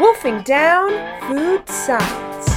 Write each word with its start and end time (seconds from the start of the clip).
Wolfing 0.00 0.42
Down 0.42 0.90
Food 1.22 1.68
Science. 1.68 2.48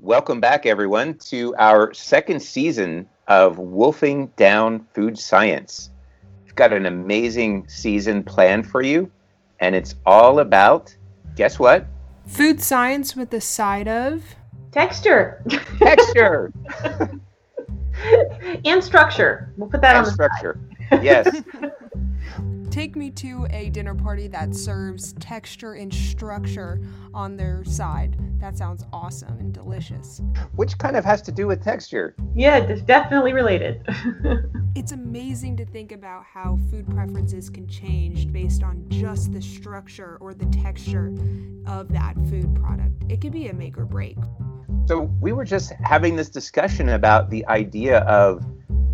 Welcome 0.00 0.40
back, 0.40 0.64
everyone, 0.64 1.18
to 1.18 1.54
our 1.58 1.92
second 1.92 2.40
season 2.40 3.06
of 3.28 3.58
Wolfing 3.58 4.28
Down 4.38 4.86
Food 4.94 5.18
Science. 5.18 5.90
We've 6.42 6.54
got 6.54 6.72
an 6.72 6.86
amazing 6.86 7.68
season 7.68 8.24
planned 8.24 8.66
for 8.66 8.80
you, 8.80 9.10
and 9.60 9.74
it's 9.74 9.94
all 10.06 10.38
about 10.38 10.96
guess 11.36 11.58
what? 11.58 11.86
Food 12.26 12.60
science 12.60 13.14
with 13.14 13.32
a 13.32 13.40
side 13.40 13.86
of 13.86 14.24
Texture 14.72 15.44
Texture 15.78 16.52
and 18.64 18.82
structure. 18.82 19.54
We'll 19.56 19.70
put 19.70 19.80
that 19.82 19.96
on 19.96 20.04
the 20.04 20.10
structure. 20.10 20.58
Yes. 21.02 21.42
Take 22.76 22.94
me 22.94 23.10
to 23.12 23.46
a 23.48 23.70
dinner 23.70 23.94
party 23.94 24.28
that 24.28 24.54
serves 24.54 25.14
texture 25.14 25.72
and 25.72 25.90
structure 25.94 26.78
on 27.14 27.34
their 27.34 27.64
side. 27.64 28.18
That 28.38 28.58
sounds 28.58 28.84
awesome 28.92 29.38
and 29.38 29.50
delicious. 29.50 30.20
Which 30.56 30.76
kind 30.76 30.94
of 30.94 31.02
has 31.02 31.22
to 31.22 31.32
do 31.32 31.46
with 31.46 31.64
texture. 31.64 32.14
Yeah, 32.34 32.58
it's 32.58 32.82
definitely 32.82 33.32
related. 33.32 33.80
It's 34.74 34.92
amazing 34.92 35.56
to 35.56 35.64
think 35.64 35.90
about 35.90 36.24
how 36.24 36.58
food 36.70 36.86
preferences 36.90 37.48
can 37.48 37.66
change 37.66 38.30
based 38.30 38.62
on 38.62 38.84
just 38.90 39.32
the 39.32 39.40
structure 39.40 40.18
or 40.20 40.34
the 40.34 40.44
texture 40.46 41.14
of 41.66 41.90
that 41.94 42.14
food 42.28 42.54
product. 42.56 43.04
It 43.08 43.22
could 43.22 43.32
be 43.32 43.48
a 43.48 43.54
make 43.54 43.78
or 43.78 43.86
break. 43.86 44.18
So, 44.84 45.10
we 45.18 45.32
were 45.32 45.46
just 45.46 45.72
having 45.82 46.14
this 46.14 46.28
discussion 46.28 46.90
about 46.90 47.30
the 47.30 47.46
idea 47.46 48.00
of 48.00 48.44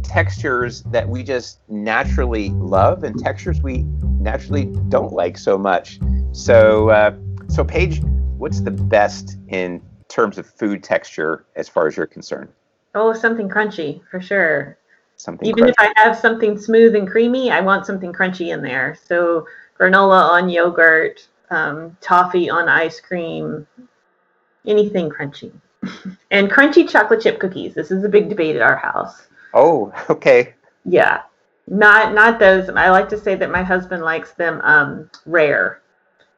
textures 0.03 0.83
that 0.84 1.08
we 1.08 1.22
just 1.22 1.61
naturally 1.69 2.50
love 2.50 3.05
and 3.05 3.19
textures 3.19 3.62
we 3.62 3.84
naturally 4.20 4.67
don't 4.89 5.12
like 5.12 5.39
so 5.39 5.56
much. 5.56 5.98
So, 6.33 6.91
uh, 6.91 7.14
so 7.48 7.64
Paige, 7.64 8.03
what's 8.39 8.61
the 8.61 8.70
best 8.70 9.39
in 9.48 9.83
terms 10.09 10.39
of 10.39 10.47
food 10.47 10.83
texture 10.83 11.47
as 11.56 11.69
far 11.69 11.86
as 11.86 11.97
you're 11.97 12.06
concerned? 12.06 12.50
oh, 12.94 13.12
something 13.12 13.48
crunchy 13.48 14.03
for 14.11 14.20
sure. 14.20 14.78
Something 15.17 15.48
Even 15.48 15.69
if. 15.69 15.75
I 15.78 15.92
have 15.97 16.16
something 16.16 16.59
smooth 16.59 16.94
and 16.94 17.09
creamy, 17.09 17.50
I 17.50 17.61
want 17.61 17.87
something 17.87 18.12
crunchy 18.12 18.53
in 18.53 18.62
there. 18.62 18.97
So 19.06 19.47
granola 19.78 20.31
on 20.31 20.48
yogurt, 20.48 21.27
um, 21.50 21.97
toffee 22.00 22.50
on 22.50 22.69
ice 22.69 23.00
cream, 23.00 23.66
anything 24.66 25.11
crunchy. 25.11 25.53
and 26.31 26.50
crunchy 26.50 26.89
chocolate 26.89 27.20
chip 27.20 27.39
cookies. 27.39 27.75
This 27.75 27.91
is 27.91 28.05
a 28.05 28.09
big 28.09 28.28
debate 28.28 28.56
at 28.56 28.62
our 28.62 28.77
house. 28.77 29.28
Oh, 29.55 29.92
okay. 30.11 30.55
Yeah. 30.84 31.22
Not 31.69 32.12
not 32.12 32.41
those. 32.41 32.69
I 32.69 32.91
like 32.91 33.08
to 33.11 33.19
say 33.19 33.36
that 33.36 33.50
my 33.50 33.62
husband 33.62 34.03
likes 34.03 34.33
them 34.33 34.61
um, 34.62 35.11
rare. 35.27 35.81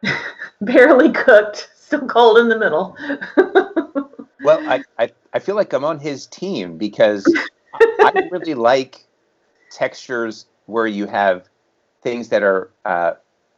Barely 0.60 1.12
cooked, 1.12 1.70
still 1.74 2.06
cold 2.06 2.38
in 2.38 2.48
the 2.48 2.58
middle. 2.58 2.96
Well, 4.44 4.62
I, 4.66 4.84
I, 4.98 5.10
I 5.32 5.38
feel 5.38 5.56
like 5.56 5.72
I'm 5.72 5.86
on 5.86 5.98
his 5.98 6.26
team 6.26 6.76
because 6.76 7.24
I 7.72 8.12
really 8.28 8.52
like 8.52 9.06
textures 9.70 10.44
where 10.66 10.86
you 10.86 11.06
have 11.06 11.48
things 12.02 12.28
that 12.28 12.42
are 12.42 12.70
uh, 12.84 13.14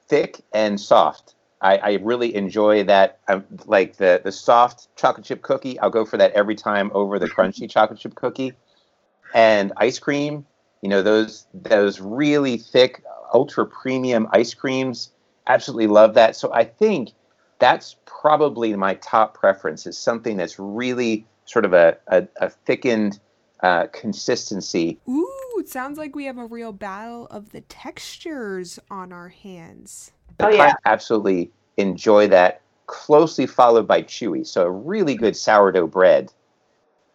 thick 0.06 0.42
and 0.52 0.80
soft. 0.80 1.34
I, 1.60 1.78
I 1.78 1.92
really 1.94 2.36
enjoy 2.36 2.84
that. 2.84 3.18
Um, 3.26 3.44
like 3.64 3.96
the, 3.96 4.20
the 4.22 4.30
soft 4.30 4.94
chocolate 4.94 5.26
chip 5.26 5.42
cookie, 5.42 5.76
I'll 5.80 5.90
go 5.90 6.04
for 6.04 6.18
that 6.18 6.30
every 6.32 6.54
time 6.54 6.92
over 6.94 7.18
the 7.18 7.28
crunchy 7.28 7.68
chocolate 7.68 7.98
chip 7.98 8.14
cookie. 8.14 8.52
And 9.34 9.72
ice 9.76 9.98
cream, 9.98 10.46
you 10.82 10.88
know, 10.88 11.02
those 11.02 11.46
those 11.52 12.00
really 12.00 12.56
thick, 12.58 13.02
ultra 13.32 13.66
premium 13.66 14.28
ice 14.32 14.54
creams, 14.54 15.12
absolutely 15.46 15.88
love 15.88 16.14
that. 16.14 16.36
So 16.36 16.52
I 16.52 16.64
think 16.64 17.10
that's 17.58 17.96
probably 18.06 18.74
my 18.76 18.94
top 18.94 19.34
preference 19.34 19.86
is 19.86 19.98
something 19.98 20.36
that's 20.36 20.58
really 20.58 21.26
sort 21.44 21.64
of 21.64 21.72
a, 21.72 21.96
a, 22.08 22.26
a 22.40 22.50
thickened 22.50 23.18
uh, 23.62 23.86
consistency. 23.92 24.98
Ooh, 25.08 25.54
it 25.58 25.68
sounds 25.68 25.98
like 25.98 26.14
we 26.14 26.24
have 26.26 26.38
a 26.38 26.46
real 26.46 26.72
battle 26.72 27.26
of 27.26 27.52
the 27.52 27.62
textures 27.62 28.78
on 28.90 29.12
our 29.12 29.28
hands. 29.28 30.12
Oh, 30.40 30.48
yeah. 30.48 30.74
I 30.84 30.92
absolutely 30.92 31.50
enjoy 31.76 32.28
that. 32.28 32.60
Closely 32.86 33.46
followed 33.46 33.88
by 33.88 34.02
chewy, 34.02 34.46
so 34.46 34.64
a 34.64 34.70
really 34.70 35.16
good 35.16 35.36
sourdough 35.36 35.88
bread 35.88 36.32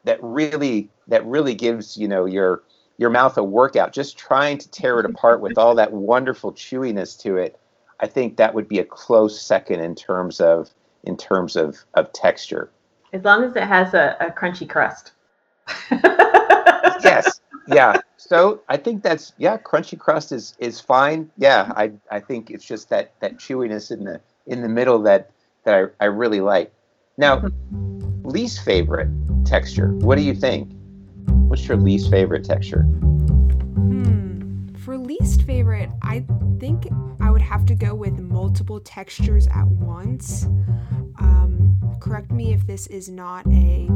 that 0.03 0.19
really 0.22 0.89
that 1.07 1.25
really 1.25 1.56
gives 1.56 1.97
you 1.97 2.07
know 2.07 2.25
your 2.25 2.63
your 2.97 3.09
mouth 3.09 3.38
a 3.38 3.44
workout. 3.44 3.94
Just 3.94 4.17
trying 4.17 4.57
to 4.59 4.69
tear 4.69 5.00
it 5.00 5.06
apart 5.06 5.41
with 5.41 5.57
all 5.57 5.75
that 5.75 5.91
wonderful 5.91 6.53
chewiness 6.53 7.19
to 7.22 7.38
it. 7.38 7.59
I 8.00 8.07
think 8.07 8.38
that 8.38 8.53
would 8.53 8.67
be 8.67 8.79
a 8.79 8.85
close 8.85 9.41
second 9.41 9.79
in 9.79 9.95
terms 9.95 10.40
of 10.40 10.69
in 11.03 11.17
terms 11.17 11.56
of 11.56 11.78
of 11.95 12.11
texture. 12.13 12.72
As 13.13 13.23
long 13.23 13.44
as 13.44 13.56
it 13.56 13.63
has 13.63 13.94
a, 13.94 14.16
a 14.19 14.31
crunchy 14.31 14.69
crust. 14.69 15.11
yes 17.03 17.41
yeah 17.67 18.00
so 18.17 18.61
i 18.69 18.78
think 18.78 19.03
that's 19.03 19.34
yeah 19.38 19.57
crunchy 19.57 19.97
crust 19.97 20.31
is 20.31 20.56
is 20.59 20.79
fine 20.79 21.29
yeah 21.38 21.72
i 21.75 21.91
i 22.09 22.19
think 22.19 22.50
it's 22.50 22.66
just 22.66 22.90
that 22.90 23.13
that 23.19 23.38
chewiness 23.38 23.91
in 23.91 24.03
the 24.03 24.19
in 24.47 24.61
the 24.61 24.69
middle 24.69 25.00
that 25.00 25.31
that 25.63 25.75
i, 25.75 26.03
I 26.03 26.07
really 26.07 26.41
like 26.41 26.73
now 27.17 27.44
least 28.31 28.63
favorite 28.63 29.09
texture 29.45 29.89
what 29.97 30.17
do 30.17 30.23
you 30.23 30.33
think 30.33 30.71
what's 31.47 31.67
your 31.67 31.77
least 31.77 32.09
favorite 32.09 32.43
texture 32.43 32.85
Hmm. 33.81 34.73
For 34.75 34.97
least 34.97 35.43
favorite, 35.43 35.89
I 36.01 36.25
think 36.59 36.87
I 37.19 37.29
would 37.29 37.41
have 37.41 37.65
to 37.67 37.75
go 37.75 37.93
with 37.93 38.19
multiple 38.19 38.79
textures 38.79 39.47
at 39.47 39.67
once. 39.67 40.45
Um, 41.19 41.77
correct 41.99 42.31
me 42.31 42.53
if 42.53 42.65
this 42.65 42.87
is 42.87 43.09
not 43.09 43.45
a 43.47 43.89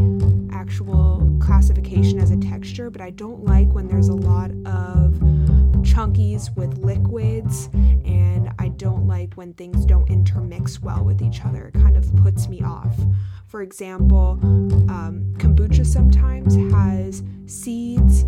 actual 0.51 1.37
classification 1.39 2.19
as 2.19 2.31
a 2.31 2.37
texture, 2.37 2.89
but 2.89 3.01
I 3.01 3.11
don't 3.11 3.45
like 3.45 3.67
when 3.69 3.87
there's 3.87 4.09
a 4.09 4.15
lot 4.15 4.51
of 4.65 5.13
chunkies 5.81 6.55
with 6.55 6.77
liquids, 6.79 7.69
and 7.73 8.51
I 8.59 8.64
don't 8.77 9.07
like 9.07 9.33
when 9.35 9.53
things 9.53 9.85
don't 9.85 10.09
intermix 10.09 10.81
well 10.81 11.03
with 11.03 11.21
each 11.21 11.43
other. 11.45 11.67
It 11.67 11.73
kind 11.73 11.97
of 11.97 12.15
puts 12.17 12.47
me 12.47 12.61
off. 12.61 12.95
For 13.47 13.61
example, 13.61 14.39
um, 14.89 15.33
kombucha 15.37 15.85
sometimes 15.85 16.55
has 16.73 17.23
seeds 17.45 18.23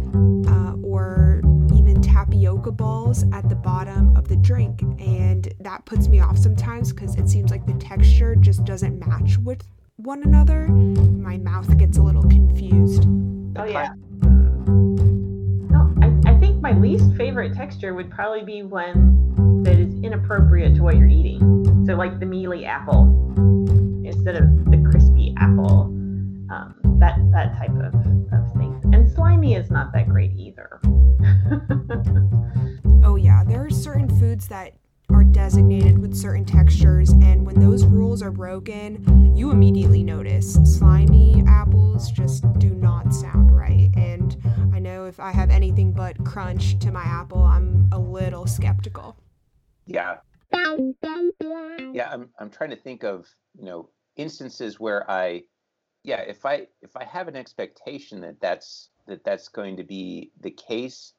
uh, 0.47 0.75
or 0.83 1.41
even 1.75 2.01
tapioca 2.01 2.71
balls 2.71 3.25
at 3.33 3.49
the 3.49 3.55
bottom 3.55 4.15
of 4.15 4.27
the 4.27 4.37
drink, 4.37 4.81
and 4.99 5.53
that 5.59 5.85
puts 5.85 6.07
me 6.07 6.19
off 6.19 6.37
sometimes 6.37 6.93
because 6.93 7.15
it 7.15 7.27
seems 7.27 7.51
like 7.51 7.65
the 7.65 7.73
texture 7.73 8.35
just 8.35 8.63
doesn't 8.63 9.05
match 9.05 9.37
with 9.39 9.63
one 9.97 10.23
another. 10.23 10.67
My 10.67 11.37
mouth 11.37 11.75
gets 11.77 11.97
a 11.97 12.01
little 12.01 12.23
confused. 12.23 13.05
Oh 13.57 13.65
yeah. 13.65 13.89
I 16.37 16.39
think 16.39 16.61
my 16.61 16.77
least 16.77 17.15
favorite 17.15 17.55
texture 17.55 17.95
would 17.95 18.11
probably 18.11 18.43
be 18.43 18.61
one 18.61 19.63
that 19.63 19.79
is 19.79 19.91
inappropriate 20.03 20.75
to 20.75 20.83
what 20.83 20.95
you're 20.95 21.07
eating. 21.07 21.83
So 21.87 21.95
like 21.95 22.19
the 22.19 22.27
mealy 22.27 22.63
apple 22.63 23.07
instead 24.05 24.35
of 24.35 24.43
the 24.65 24.77
crispy 24.87 25.33
apple. 25.39 25.85
Um, 26.51 26.75
that 26.99 27.17
that 27.31 27.57
type 27.57 27.71
of, 27.71 27.95
of 28.31 28.53
thing. 28.53 28.79
And 28.93 29.11
slimy 29.11 29.55
is 29.55 29.71
not 29.71 29.91
that 29.93 30.09
great 30.09 30.33
either. 30.37 30.79
designated 35.31 35.99
with 35.99 36.15
certain 36.15 36.45
textures, 36.45 37.09
and 37.11 37.45
when 37.45 37.59
those 37.59 37.85
rules 37.85 38.21
are 38.21 38.31
broken, 38.31 39.35
you 39.35 39.51
immediately 39.51 40.03
notice. 40.03 40.53
Slimy 40.63 41.43
apples 41.47 42.11
just 42.11 42.43
do 42.59 42.69
not 42.69 43.13
sound 43.13 43.55
right, 43.55 43.89
and 43.95 44.35
I 44.73 44.79
know 44.79 45.05
if 45.05 45.19
I 45.19 45.31
have 45.31 45.49
anything 45.49 45.91
but 45.93 46.23
crunch 46.25 46.79
to 46.79 46.91
my 46.91 47.03
apple, 47.03 47.43
I'm 47.43 47.89
a 47.91 47.99
little 47.99 48.45
skeptical. 48.47 49.15
yeah 49.85 50.17
yeah 51.93 52.09
i'm 52.11 52.29
i'm 52.39 52.49
trying 52.49 52.69
to 52.69 52.75
think 52.75 53.03
of 53.03 53.27
you 53.57 53.65
know 53.65 53.89
instances 54.15 54.79
where 54.79 55.09
i 55.09 55.41
yeah 56.03 56.21
if 56.21 56.45
i 56.45 56.65
if 56.81 56.95
i 56.95 57.03
have 57.03 57.27
an 57.27 57.35
expectation 57.35 58.21
that 58.21 58.39
that's 58.41 58.89
that 59.07 59.23
that's 59.23 59.47
going 59.49 59.77
to 59.77 59.83
be 59.83 60.31
the 60.41 60.51
case 60.51 61.13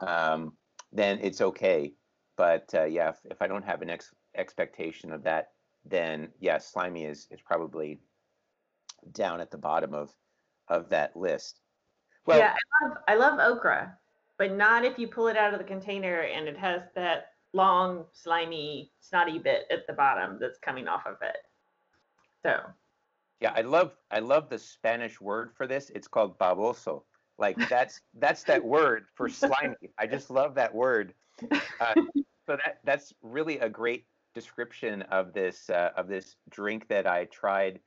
um 0.00 0.52
then 0.92 1.18
it's 1.22 1.40
okay 1.40 1.92
but 2.40 2.72
uh, 2.74 2.84
yeah 2.84 3.10
if, 3.10 3.16
if 3.30 3.42
i 3.42 3.46
don't 3.46 3.66
have 3.66 3.82
an 3.82 3.90
ex- 3.90 4.14
expectation 4.34 5.12
of 5.12 5.22
that 5.22 5.50
then 5.84 6.28
yeah 6.40 6.56
slimy 6.56 7.04
is 7.04 7.28
is 7.30 7.40
probably 7.42 8.00
down 9.12 9.42
at 9.42 9.50
the 9.50 9.58
bottom 9.58 9.92
of 9.92 10.10
of 10.68 10.88
that 10.88 11.14
list 11.14 11.60
well 12.24 12.38
yeah, 12.38 12.54
I 12.54 12.86
love 12.86 12.96
I 13.08 13.14
love 13.16 13.38
okra, 13.40 13.94
but 14.38 14.52
not 14.52 14.84
if 14.84 14.98
you 14.98 15.08
pull 15.08 15.28
it 15.28 15.36
out 15.36 15.52
of 15.52 15.58
the 15.58 15.64
container 15.64 16.20
and 16.20 16.48
it 16.48 16.56
has 16.56 16.82
that 16.94 17.32
long, 17.52 18.04
slimy, 18.12 18.92
snotty 19.00 19.38
bit 19.38 19.64
at 19.70 19.86
the 19.86 19.92
bottom 19.92 20.38
that's 20.40 20.58
coming 20.58 20.88
off 20.88 21.06
of 21.06 21.16
it. 21.22 21.36
So 22.42 22.58
Yeah, 23.40 23.52
I 23.54 23.62
love 23.62 23.92
I 24.10 24.20
love 24.20 24.48
the 24.48 24.58
Spanish 24.58 25.20
word 25.20 25.50
for 25.56 25.66
this. 25.66 25.90
It's 25.94 26.08
called 26.08 26.38
baboso. 26.38 27.02
Like 27.38 27.56
that's 27.68 28.00
that's 28.14 28.44
that 28.44 28.64
word 28.64 29.06
for 29.14 29.28
slimy. 29.28 29.90
I 29.98 30.06
just 30.06 30.30
love 30.30 30.54
that 30.54 30.74
word. 30.74 31.14
Uh, 31.80 31.94
so 32.50 32.56
that 32.56 32.80
that's 32.82 33.14
really 33.22 33.60
a 33.60 33.68
great 33.68 34.06
description 34.34 35.02
of 35.02 35.32
this 35.32 35.70
uh, 35.70 35.92
of 35.96 36.08
this 36.08 36.36
drink 36.48 36.88
that 36.88 37.06
I 37.06 37.26
tried. 37.26 37.80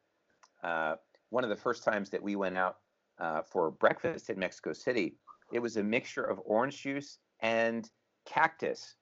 Uh, 0.64 0.96
one 1.32 1.44
of 1.44 1.50
the 1.50 1.56
first 1.58 1.84
times 1.84 2.10
that 2.12 2.24
we 2.24 2.38
went 2.38 2.58
out 2.58 2.78
uh, 3.20 3.42
for 3.42 3.72
breakfast 3.72 4.30
in 4.30 4.40
Mexico 4.40 4.72
City, 4.72 5.18
it 5.52 5.60
was 5.60 5.76
a 5.76 5.84
mixture 5.84 6.24
of 6.24 6.40
orange 6.46 6.82
juice 6.82 7.20
and 7.42 7.92
cactus, 8.26 8.96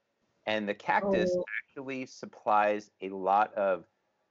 and 0.48 0.68
the 0.68 0.74
cactus 0.74 1.38
Oh. 1.38 1.44
actually 1.64 2.08
supplies 2.08 2.90
a 3.02 3.10
lot 3.10 3.54
of 3.54 3.86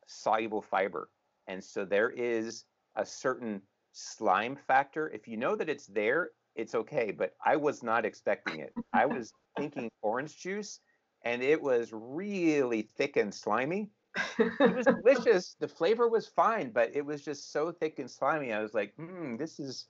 soluble 0.09 0.63
fiber, 0.63 1.13
and 1.47 1.63
so 1.63 1.85
there 1.85 2.11
is 2.11 2.65
a 2.97 3.07
certain 3.07 3.63
slime 3.93 4.57
factor. 4.57 5.09
If 5.11 5.29
you 5.29 5.37
know 5.37 5.55
that 5.55 5.69
it's 5.69 5.87
there, 5.87 6.33
it's 6.57 6.75
okay. 6.75 7.13
But 7.13 7.37
I 7.47 7.55
was 7.57 7.85
not 7.85 8.05
expecting 8.05 8.59
it. 8.59 8.75
I 8.93 9.07
was 9.07 9.33
thinking 9.57 9.91
orange 10.03 10.37
juice, 10.37 10.81
and 11.23 11.43
it 11.43 11.61
was 11.61 11.91
really 11.93 12.83
thick 12.83 13.17
and 13.17 13.35
slimy. 13.35 13.91
It 14.39 14.75
was 14.75 14.87
delicious. 15.05 15.57
The 15.61 15.69
flavor 15.69 16.09
was 16.09 16.27
fine, 16.27 16.71
but 16.71 16.95
it 16.95 17.05
was 17.05 17.23
just 17.23 17.53
so 17.53 17.73
thick 17.73 17.99
and 17.99 18.11
slimy. 18.11 18.53
I 18.53 18.61
was 18.61 18.75
like, 18.75 18.95
hmm, 18.97 19.37
this 19.37 19.61
is 19.61 19.87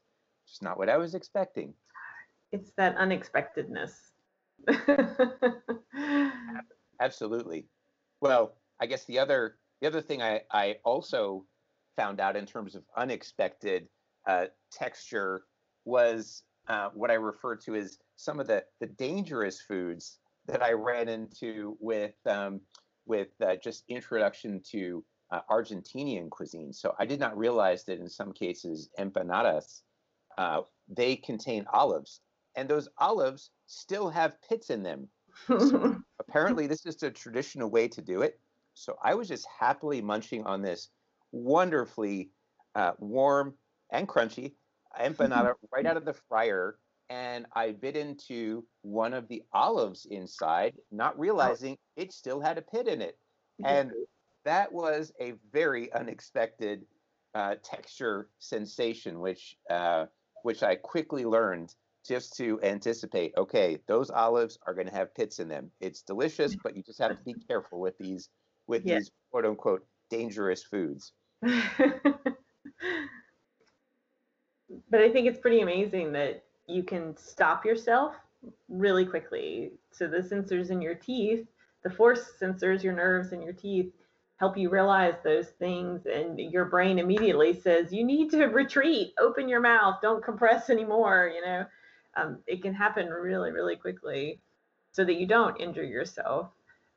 just 0.47 0.63
not 0.63 0.79
what 0.79 0.89
I 0.89 0.97
was 0.97 1.15
expecting. 1.15 1.75
it's 2.53 2.73
that 2.77 2.97
unexpectedness. 2.97 4.13
Absolutely. 7.01 7.67
Well, 8.21 8.57
I 8.81 8.87
guess 8.87 9.05
the 9.07 9.19
other 9.19 9.57
the 9.81 9.87
other 9.87 10.03
thing 10.03 10.21
I, 10.23 10.43
I 10.51 10.77
also 10.85 11.47
found 11.97 12.21
out 12.21 12.37
in 12.37 12.47
terms 12.47 12.75
of 12.75 12.83
unexpected 12.97 13.89
uh, 14.27 14.47
texture 14.71 15.45
was 15.85 16.43
uh, 16.69 16.91
what 16.95 17.11
I 17.11 17.15
refer 17.15 17.57
to 17.57 17.75
as 17.75 17.99
some 18.17 18.39
of 18.41 18.47
the, 18.47 18.65
the 18.81 18.87
dangerous 18.87 19.61
foods 19.61 20.19
that 20.51 20.63
I 20.63 20.73
ran 20.73 21.09
into 21.09 21.77
with 21.81 22.15
um, 22.27 22.61
with 23.07 23.29
uh, 23.41 23.57
just 23.63 23.85
introduction 23.89 24.61
to 24.71 25.05
uh, 25.31 25.41
Argentinian 25.51 26.31
cuisine. 26.31 26.73
So 26.73 26.95
I 26.99 27.07
did 27.07 27.21
not 27.21 27.37
realize 27.37 27.85
that 27.85 28.01
in 28.01 28.09
some 28.09 28.33
cases 28.33 28.91
empanadas 28.99 29.83
uh, 30.39 30.63
they 30.89 31.17
contain 31.17 31.67
olives, 31.73 32.21
and 32.57 32.69
those 32.69 32.89
olives 32.99 33.51
still 33.67 34.09
have 34.11 34.41
pits 34.49 34.71
in 34.71 34.83
them. 34.83 35.09
Apparently, 36.21 36.67
this 36.67 36.85
is 36.87 37.03
a 37.03 37.11
traditional 37.11 37.71
way 37.71 37.89
to 37.89 38.03
do 38.03 38.23
it. 38.23 38.41
So 38.75 38.97
I 39.03 39.15
was 39.15 39.29
just 39.29 39.47
happily 39.59 40.01
munching 40.01 40.45
on 40.45 40.63
this 40.63 40.89
wonderfully 41.33 42.31
uh, 42.75 42.93
warm 42.99 43.55
and 43.93 44.09
crunchy 44.09 44.55
empanada 45.01 45.55
right 45.73 45.87
out 45.87 45.97
of 45.97 46.05
the 46.05 46.15
fryer. 46.29 46.77
And 47.11 47.45
I 47.55 47.73
bit 47.73 47.97
into 47.97 48.65
one 48.83 49.13
of 49.15 49.27
the 49.29 49.43
olives 49.53 50.07
inside, 50.07 50.75
not 50.93 51.19
realizing 51.19 51.77
it 51.97 52.13
still 52.13 52.41
had 52.41 52.57
a 52.57 52.63
pit 52.63 52.87
in 52.87 53.03
it. 53.03 53.19
And 53.65 53.91
that 54.45 54.73
was 54.73 55.13
a 55.21 55.35
very 55.53 55.93
unexpected 55.93 56.87
uh, 57.35 57.57
texture 57.63 58.29
sensation, 58.39 59.21
which 59.21 59.57
uh, 59.69 60.07
which 60.43 60.63
I 60.63 60.77
quickly 60.77 61.25
learned 61.27 61.75
just 62.07 62.37
to 62.37 62.59
anticipate. 62.63 63.35
Okay, 63.37 63.79
those 63.87 64.11
olives 64.11 64.59
are 64.67 64.73
going 64.75 64.87
to 64.87 64.95
have 64.95 65.15
pits 65.15 65.41
in 65.41 65.49
them. 65.49 65.71
It's 65.81 66.03
delicious, 66.03 66.57
but 66.63 66.77
you 66.77 66.83
just 66.83 67.01
have 67.01 67.17
to 67.19 67.25
be 67.25 67.35
careful 67.49 67.81
with 67.81 67.99
these 67.99 68.31
with 68.67 68.85
Yeah. 68.87 68.97
these 68.97 69.11
quote 69.31 69.45
unquote 69.45 69.85
dangerous 70.11 70.63
foods. 70.63 71.13
but 71.43 71.53
I 74.95 75.11
think 75.11 75.27
it's 75.27 75.41
pretty 75.41 75.61
amazing 75.61 76.13
that 76.13 76.45
you 76.71 76.83
can 76.83 77.17
stop 77.17 77.65
yourself 77.65 78.15
really 78.69 79.05
quickly. 79.05 79.73
So 79.93 80.07
the 80.07 80.19
sensors 80.19 80.71
in 80.71 80.81
your 80.81 80.95
teeth, 80.95 81.47
the 81.85 81.91
force 81.91 82.33
sensors, 82.41 82.83
your 82.83 82.95
nerves 82.95 83.33
in 83.33 83.43
your 83.43 83.53
teeth, 83.53 83.93
help 84.37 84.57
you 84.57 84.71
realize 84.71 85.15
those 85.23 85.49
things, 85.49 86.07
and 86.07 86.39
your 86.41 86.65
brain 86.65 86.99
immediately 86.99 87.53
says 87.53 87.93
you 87.93 88.05
need 88.05 88.31
to 88.31 88.47
retreat, 88.47 89.13
open 89.19 89.49
your 89.49 89.61
mouth, 89.61 89.97
don't 90.01 90.25
compress 90.25 90.71
anymore. 90.71 91.31
You 91.35 91.45
know, 91.45 91.67
um, 92.17 92.39
it 92.47 92.63
can 92.63 92.73
happen 92.73 93.09
really, 93.09 93.53
really 93.53 93.77
quickly, 93.77 94.41
so 94.93 95.05
that 95.05 95.21
you 95.21 95.27
don't 95.27 95.61
injure 95.61 95.85
yourself. 95.85 96.49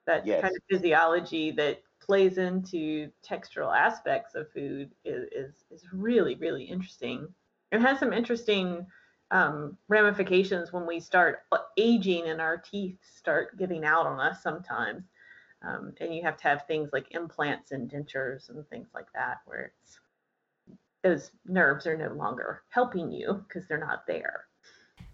That 0.06 0.26
Yes. 0.26 0.42
kind 0.42 0.56
of 0.56 0.62
physiology 0.70 1.52
that 1.52 1.82
plays 2.02 2.38
into 2.38 3.10
textural 3.26 3.76
aspects 3.76 4.36
of 4.36 4.52
food 4.52 4.92
is, 5.06 5.28
is, 5.32 5.64
is 5.72 5.86
really, 5.94 6.36
really 6.36 6.64
interesting. 6.64 7.28
It 7.72 7.82
has 7.82 8.00
some 8.00 8.14
interesting 8.14 8.86
um, 9.34 9.76
ramifications 9.90 10.72
when 10.72 10.86
we 10.86 11.00
start 11.00 11.40
aging 11.76 12.28
and 12.28 12.40
our 12.40 12.56
teeth 12.56 13.00
start 13.18 13.58
giving 13.58 13.84
out 13.84 14.06
on 14.06 14.20
us 14.20 14.44
sometimes. 14.44 15.04
Um, 15.68 15.94
and 16.00 16.14
you 16.14 16.22
have 16.24 16.38
to 16.38 16.44
have 16.44 16.68
things 16.68 16.92
like 16.94 17.08
implants 17.12 17.72
and 17.72 17.90
dentures 17.90 18.50
and 18.50 18.68
things 18.70 18.90
like 18.94 19.08
that, 19.16 19.38
where 19.46 19.74
it's 19.82 20.00
those 21.04 21.32
nerves 21.46 21.88
are 21.88 21.98
no 21.98 22.14
longer 22.14 22.62
helping 22.70 23.12
you 23.12 23.44
because 23.48 23.68
they're 23.68 23.78
not 23.80 24.06
there. 24.06 24.46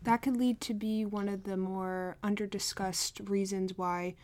That 0.01 0.21
could 0.21 0.37
lead 0.37 0.59
to 0.61 0.73
be 0.73 1.05
one 1.05 1.29
of 1.29 1.43
the 1.43 1.57
more 1.57 2.17
under-discussed 2.21 3.21
reasons 3.25 3.77
why 3.77 4.15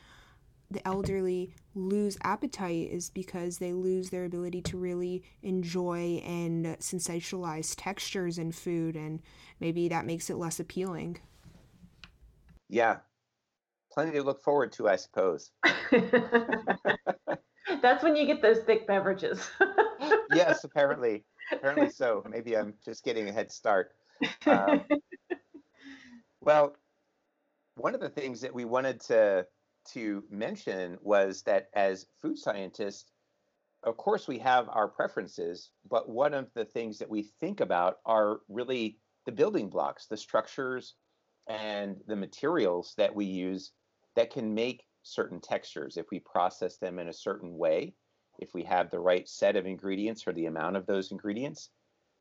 the 0.72 0.86
elderly 0.88 1.54
lose 1.76 2.18
appetite 2.24 2.90
is 2.92 3.10
because 3.10 3.58
they 3.58 3.74
lose 3.74 4.10
their 4.10 4.26
ability 4.26 4.62
to 4.62 4.78
really 4.78 5.24
enjoy 5.44 6.22
and 6.26 6.66
sensationalize 6.80 7.76
textures 7.78 8.38
in 8.38 8.52
food 8.52 8.96
and 8.96 9.22
maybe 9.60 9.88
that 9.88 10.06
makes 10.06 10.30
it 10.30 10.38
less 10.38 10.60
appealing. 10.60 11.20
Yeah, 12.70 12.98
plenty 13.92 14.12
to 14.14 14.24
look 14.24 14.44
forward 14.44 14.72
to, 14.74 14.90
I 14.90 14.96
suppose. 14.96 15.52
That's 17.82 18.04
when 18.04 18.16
you 18.16 18.26
get 18.26 18.42
those 18.42 18.60
thick 18.60 18.88
beverages. 18.88 19.50
yes, 20.34 20.64
apparently, 20.64 21.24
apparently 21.52 21.90
so. 21.90 22.24
Maybe 22.30 22.56
I'm 22.56 22.74
just 22.84 23.04
getting 23.04 23.30
a 23.30 23.32
head 23.32 23.52
start. 23.52 23.92
Um, 24.46 24.86
well, 26.42 26.76
one 27.76 27.94
of 27.94 28.02
the 28.02 28.10
things 28.10 28.42
that 28.42 28.54
we 28.54 28.66
wanted 28.66 29.02
to 29.02 29.46
to 29.94 30.24
mention 30.30 30.98
was 31.02 31.44
that 31.44 31.68
as 31.74 32.08
food 32.22 32.38
scientists, 32.38 33.12
of 33.84 33.98
course, 33.98 34.28
we 34.28 34.40
have 34.40 34.68
our 34.70 34.88
preferences, 34.88 35.70
but 35.90 36.10
one 36.10 36.34
of 36.34 36.52
the 36.56 36.66
things 36.66 36.98
that 36.98 37.10
we 37.10 37.30
think 37.40 37.60
about 37.60 37.98
are 38.06 38.40
really 38.50 39.00
the 39.26 39.32
building 39.32 39.70
blocks, 39.70 40.08
the 40.08 40.18
structures, 40.18 40.96
and 41.48 41.98
the 42.08 42.16
materials 42.16 42.94
that 42.98 43.14
we 43.14 43.26
use 43.26 43.72
that 44.16 44.32
can 44.32 44.54
make 44.54 44.84
certain 45.04 45.40
textures 45.40 45.98
if 45.98 46.08
we 46.12 46.20
process 46.20 46.78
them 46.78 46.98
in 46.98 47.10
a 47.10 47.14
certain 47.14 47.58
way, 47.58 47.94
if 48.40 48.54
we 48.54 48.64
have 48.64 48.90
the 48.90 49.00
right 49.00 49.30
set 49.30 49.56
of 49.56 49.68
ingredients 49.68 50.26
or 50.26 50.34
the 50.34 50.48
amount 50.48 50.76
of 50.76 50.86
those 50.88 51.12
ingredients. 51.12 51.70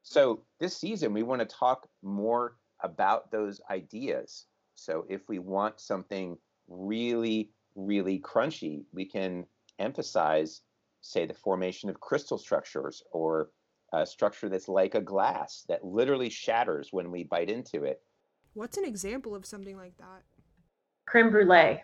So, 0.03 0.45
this 0.61 0.77
season, 0.77 1.15
we 1.15 1.23
want 1.23 1.41
to 1.41 1.47
talk 1.47 1.89
more 2.03 2.59
about 2.83 3.31
those 3.31 3.61
ideas. 3.71 4.45
So, 4.75 5.07
if 5.09 5.23
we 5.29 5.39
want 5.39 5.81
something 5.81 6.37
really, 6.69 7.51
really 7.75 8.19
crunchy, 8.21 8.85
we 8.93 9.05
can 9.05 9.47
emphasize, 9.79 10.63
say, 11.01 11.27
the 11.27 11.35
formation 11.35 11.91
of 11.91 12.01
crystal 12.01 12.39
structures 12.39 13.03
or 13.13 13.51
a 13.93 14.07
structure 14.07 14.49
that's 14.49 14.69
like 14.69 14.95
a 14.95 15.01
glass 15.01 15.65
that 15.69 15.85
literally 15.85 16.31
shatters 16.31 16.89
when 16.93 17.11
we 17.11 17.25
bite 17.25 17.51
into 17.51 17.85
it. 17.85 18.03
What's 18.55 18.77
an 18.77 18.85
example 18.85 19.35
of 19.35 19.47
something 19.47 19.77
like 19.77 19.97
that? 19.99 20.23
Creme 21.07 21.31
brulee, 21.31 21.83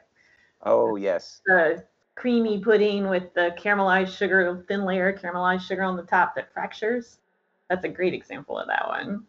Oh, 0.62 0.96
yes. 0.96 1.40
the 1.46 1.84
creamy 2.14 2.60
pudding 2.60 3.08
with 3.08 3.32
the 3.34 3.54
caramelized 3.58 4.16
sugar, 4.16 4.64
thin 4.68 4.84
layer 4.84 5.08
of 5.10 5.20
caramelized 5.20 5.62
sugar 5.62 5.82
on 5.82 5.96
the 5.96 6.02
top 6.02 6.34
that 6.34 6.52
fractures. 6.52 7.18
That's 7.68 7.84
a 7.84 7.88
great 7.88 8.14
example 8.14 8.58
of 8.58 8.66
that 8.68 8.86
one. 8.88 9.26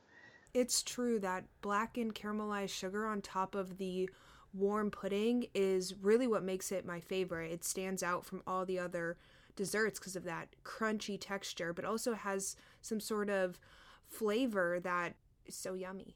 It's 0.54 0.84
true 0.84 1.20
that 1.20 1.46
blackened 1.62 2.16
caramelized 2.16 2.70
sugar 2.70 3.06
on 3.06 3.22
top 3.22 3.56
of 3.56 3.78
the 3.78 4.10
warm 4.54 4.92
pudding 4.92 5.46
is 5.54 5.96
really 6.02 6.28
what 6.28 6.44
makes 6.44 6.72
it 6.72 6.86
my 6.86 7.00
favorite. 7.00 7.52
It 7.52 7.64
stands 7.64 8.04
out 8.04 8.26
from 8.26 8.42
all 8.46 8.66
the 8.66 8.80
other 8.80 9.18
desserts 9.56 10.00
because 10.00 10.16
of 10.16 10.24
that 10.24 10.50
crunchy 10.64 11.18
texture, 11.20 11.74
but 11.74 11.86
also 11.86 12.14
has 12.14 12.56
some 12.82 13.00
sort 13.00 13.30
of 13.30 13.60
flavor 14.08 14.80
that 14.82 15.16
is 15.46 15.56
so 15.56 15.74
yummy. 15.74 16.16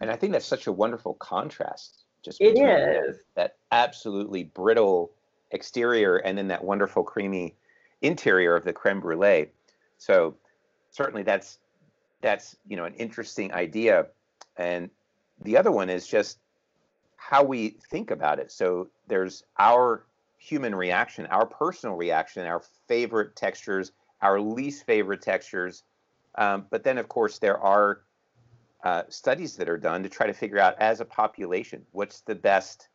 And 0.00 0.10
I 0.10 0.16
think 0.16 0.32
that's 0.32 0.46
such 0.46 0.66
a 0.66 0.72
wonderful 0.72 1.14
contrast. 1.14 2.04
Just 2.22 2.40
it 2.40 2.58
is 2.58 3.18
that 3.34 3.56
absolutely 3.70 4.44
brittle 4.44 5.12
exterior 5.50 6.16
and 6.16 6.36
then 6.36 6.48
that 6.48 6.64
wonderful 6.64 7.02
creamy 7.02 7.54
interior 8.02 8.56
of 8.56 8.64
the 8.64 8.72
creme 8.72 9.00
brulee. 9.00 9.48
So 9.98 10.34
certainly 10.90 11.22
that's 11.22 11.58
that's 12.22 12.56
you 12.66 12.76
know 12.76 12.84
an 12.84 12.94
interesting 12.94 13.52
idea. 13.52 14.06
And 14.56 14.90
the 15.42 15.56
other 15.56 15.70
one 15.70 15.90
is 15.90 16.06
just 16.06 16.38
how 17.30 17.42
we 17.42 17.70
think 17.90 18.10
about 18.10 18.38
it. 18.38 18.52
So 18.52 18.88
there's 19.08 19.44
our 19.58 20.04
human 20.36 20.74
reaction, 20.74 21.24
our 21.26 21.46
personal 21.46 21.96
reaction, 21.96 22.46
our 22.46 22.62
favorite 22.86 23.34
textures, 23.34 23.92
our 24.20 24.38
least 24.38 24.84
favorite 24.84 25.22
textures. 25.22 25.84
Um, 26.34 26.66
but 26.70 26.84
then, 26.84 26.98
of 26.98 27.08
course, 27.08 27.38
there 27.38 27.58
are 27.58 28.02
uh, 28.84 29.04
studies 29.08 29.56
that 29.56 29.70
are 29.70 29.78
done 29.78 30.02
to 30.02 30.10
try 30.10 30.26
to 30.26 30.34
figure 30.34 30.58
out, 30.58 30.78
as 30.78 31.00
a 31.00 31.04
population, 31.06 31.86
what's 31.92 32.20
the 32.20 32.34
best 32.34 32.88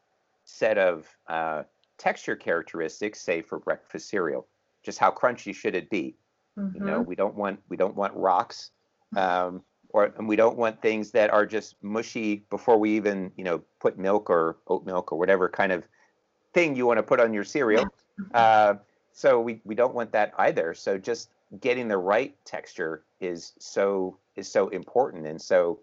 set 0.45 0.77
of 0.77 1.07
uh, 1.27 1.63
texture 1.97 2.35
characteristics, 2.35 3.19
say 3.19 3.41
for 3.41 3.57
breakfast 3.57 4.09
cereal. 4.09 4.45
Just 4.83 4.99
how 4.99 5.09
crunchy 5.09 5.55
should 5.55 5.73
it 5.73 5.89
be? 5.89 6.15
Mm-hmm. 6.55 6.77
You 6.77 6.85
know, 6.85 7.01
we 7.01 7.15
don't 7.15 7.33
want 7.33 7.59
we 7.67 7.77
don't 7.77 7.95
want 7.95 8.13
rocks, 8.13 8.69
um, 9.15 9.63
or 9.89 10.13
and 10.17 10.27
we 10.27 10.35
don't 10.35 10.57
want 10.57 10.81
things 10.81 11.11
that 11.11 11.29
are 11.31 11.45
just 11.45 11.75
mushy 11.81 12.45
before 12.49 12.77
we 12.77 12.95
even 12.95 13.31
you 13.35 13.43
know 13.43 13.61
put 13.79 13.97
milk 13.97 14.29
or 14.29 14.57
oat 14.67 14.85
milk 14.85 15.11
or 15.11 15.17
whatever 15.17 15.49
kind 15.49 15.71
of 15.71 15.83
thing 16.53 16.75
you 16.75 16.85
want 16.85 16.97
to 16.97 17.03
put 17.03 17.19
on 17.19 17.33
your 17.33 17.43
cereal. 17.43 17.85
Uh, 18.33 18.75
so 19.13 19.39
we, 19.39 19.61
we 19.63 19.75
don't 19.75 19.93
want 19.93 20.11
that 20.11 20.33
either. 20.37 20.73
So 20.73 20.97
just 20.97 21.29
getting 21.61 21.87
the 21.87 21.97
right 21.97 22.35
texture 22.45 23.03
is 23.19 23.53
so 23.59 24.17
is 24.35 24.51
so 24.51 24.69
important. 24.69 25.25
And 25.25 25.41
so 25.41 25.79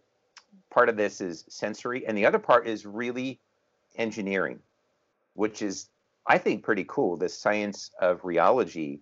part 0.70 0.88
of 0.88 0.96
this 0.96 1.20
is 1.20 1.44
sensory, 1.48 2.06
and 2.06 2.16
the 2.16 2.26
other 2.26 2.38
part 2.38 2.66
is 2.66 2.86
really 2.86 3.40
engineering, 3.96 4.60
which 5.34 5.62
is 5.62 5.88
I 6.26 6.38
think 6.38 6.64
pretty 6.64 6.84
cool. 6.88 7.16
The 7.16 7.28
science 7.28 7.90
of 8.00 8.22
rheology, 8.22 9.00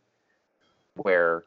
where 0.94 1.44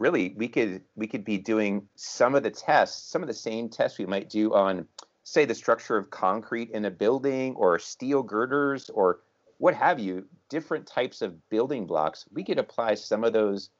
really 0.00 0.34
we 0.36 0.48
could 0.48 0.82
we 0.96 1.06
could 1.06 1.24
be 1.24 1.38
doing 1.38 1.86
some 1.94 2.34
of 2.34 2.42
the 2.42 2.50
tests, 2.50 3.10
some 3.10 3.22
of 3.22 3.28
the 3.28 3.34
same 3.34 3.68
tests 3.68 3.98
we 3.98 4.06
might 4.06 4.28
do 4.28 4.52
on, 4.54 4.86
say, 5.22 5.44
the 5.44 5.54
structure 5.54 5.96
of 5.96 6.10
concrete 6.10 6.70
in 6.70 6.86
a 6.86 6.90
building 6.90 7.54
or 7.54 7.78
steel 7.78 8.22
girders 8.22 8.90
or 8.90 9.20
what 9.58 9.74
have 9.74 10.00
you, 10.00 10.24
different 10.48 10.86
types 10.86 11.20
of 11.20 11.48
building 11.50 11.86
blocks, 11.86 12.24
we 12.32 12.42
could 12.42 12.58
apply 12.58 12.94
some 12.94 13.22
of 13.22 13.32
those 13.34 13.70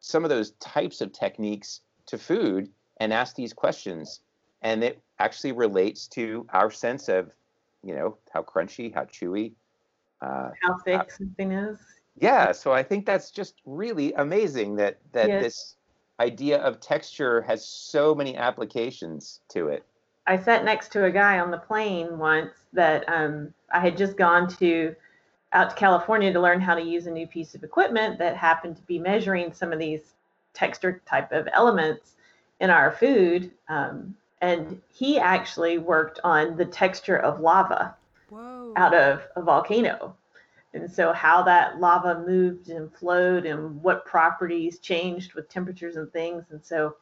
some 0.00 0.24
of 0.24 0.30
those 0.30 0.50
types 0.60 1.00
of 1.00 1.12
techniques 1.12 1.80
to 2.06 2.18
food 2.18 2.68
and 2.98 3.12
ask 3.12 3.34
these 3.36 3.52
questions. 3.52 4.20
And 4.62 4.82
it 4.82 5.00
actually 5.20 5.52
relates 5.52 6.08
to 6.08 6.46
our 6.52 6.70
sense 6.70 7.08
of, 7.08 7.30
you 7.84 7.94
know, 7.94 8.18
how 8.32 8.42
crunchy, 8.42 8.92
how 8.92 9.04
chewy, 9.04 9.52
uh, 10.20 10.50
how 10.62 10.78
thick 10.84 10.96
how, 10.96 11.06
something 11.08 11.52
is. 11.52 11.78
Yeah, 12.20 12.52
so 12.52 12.72
I 12.72 12.82
think 12.82 13.06
that's 13.06 13.30
just 13.30 13.54
really 13.64 14.12
amazing 14.14 14.76
that 14.76 14.98
that 15.12 15.28
yes. 15.28 15.42
this 15.42 15.76
idea 16.20 16.58
of 16.58 16.80
texture 16.80 17.42
has 17.42 17.64
so 17.66 18.14
many 18.14 18.36
applications 18.36 19.40
to 19.50 19.68
it. 19.68 19.84
I 20.26 20.36
sat 20.36 20.64
next 20.64 20.92
to 20.92 21.04
a 21.04 21.10
guy 21.10 21.38
on 21.38 21.50
the 21.50 21.58
plane 21.58 22.18
once 22.18 22.52
that 22.72 23.08
um, 23.08 23.54
I 23.72 23.80
had 23.80 23.96
just 23.96 24.16
gone 24.16 24.48
to 24.56 24.94
out 25.52 25.70
to 25.70 25.76
California 25.76 26.32
to 26.32 26.40
learn 26.40 26.60
how 26.60 26.74
to 26.74 26.82
use 26.82 27.06
a 27.06 27.10
new 27.10 27.26
piece 27.26 27.54
of 27.54 27.64
equipment 27.64 28.18
that 28.18 28.36
happened 28.36 28.76
to 28.76 28.82
be 28.82 28.98
measuring 28.98 29.52
some 29.52 29.72
of 29.72 29.78
these 29.78 30.12
texture 30.52 31.00
type 31.06 31.32
of 31.32 31.48
elements 31.52 32.16
in 32.60 32.68
our 32.68 32.92
food. 32.92 33.50
Um, 33.68 34.14
and 34.42 34.80
he 34.92 35.18
actually 35.18 35.78
worked 35.78 36.20
on 36.22 36.56
the 36.56 36.64
texture 36.64 37.16
of 37.16 37.40
lava 37.40 37.94
Whoa. 38.28 38.74
out 38.76 38.94
of 38.94 39.22
a 39.36 39.42
volcano. 39.42 40.14
And 40.74 40.90
so, 40.90 41.12
how 41.12 41.42
that 41.42 41.80
lava 41.80 42.24
moved 42.26 42.68
and 42.68 42.92
flowed, 42.92 43.46
and 43.46 43.82
what 43.82 44.04
properties 44.04 44.78
changed 44.78 45.34
with 45.34 45.48
temperatures 45.48 45.96
and 45.96 46.12
things. 46.12 46.44
And 46.50 46.64
so, 46.64 46.96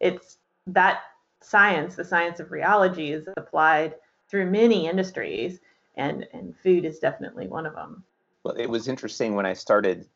it's 0.00 0.38
that 0.68 1.02
science, 1.40 1.96
the 1.96 2.04
science 2.04 2.40
of 2.40 2.48
rheology, 2.48 3.12
is 3.12 3.28
applied 3.36 3.94
through 4.28 4.50
many 4.50 4.86
industries 4.88 5.60
and 5.96 6.26
and 6.32 6.56
food 6.62 6.84
is 6.84 6.98
definitely 6.98 7.46
one 7.46 7.66
of 7.66 7.74
them. 7.74 8.04
Well, 8.42 8.54
it 8.54 8.68
was 8.68 8.88
interesting 8.88 9.34
when 9.34 9.46
I 9.46 9.52
started 9.52 10.06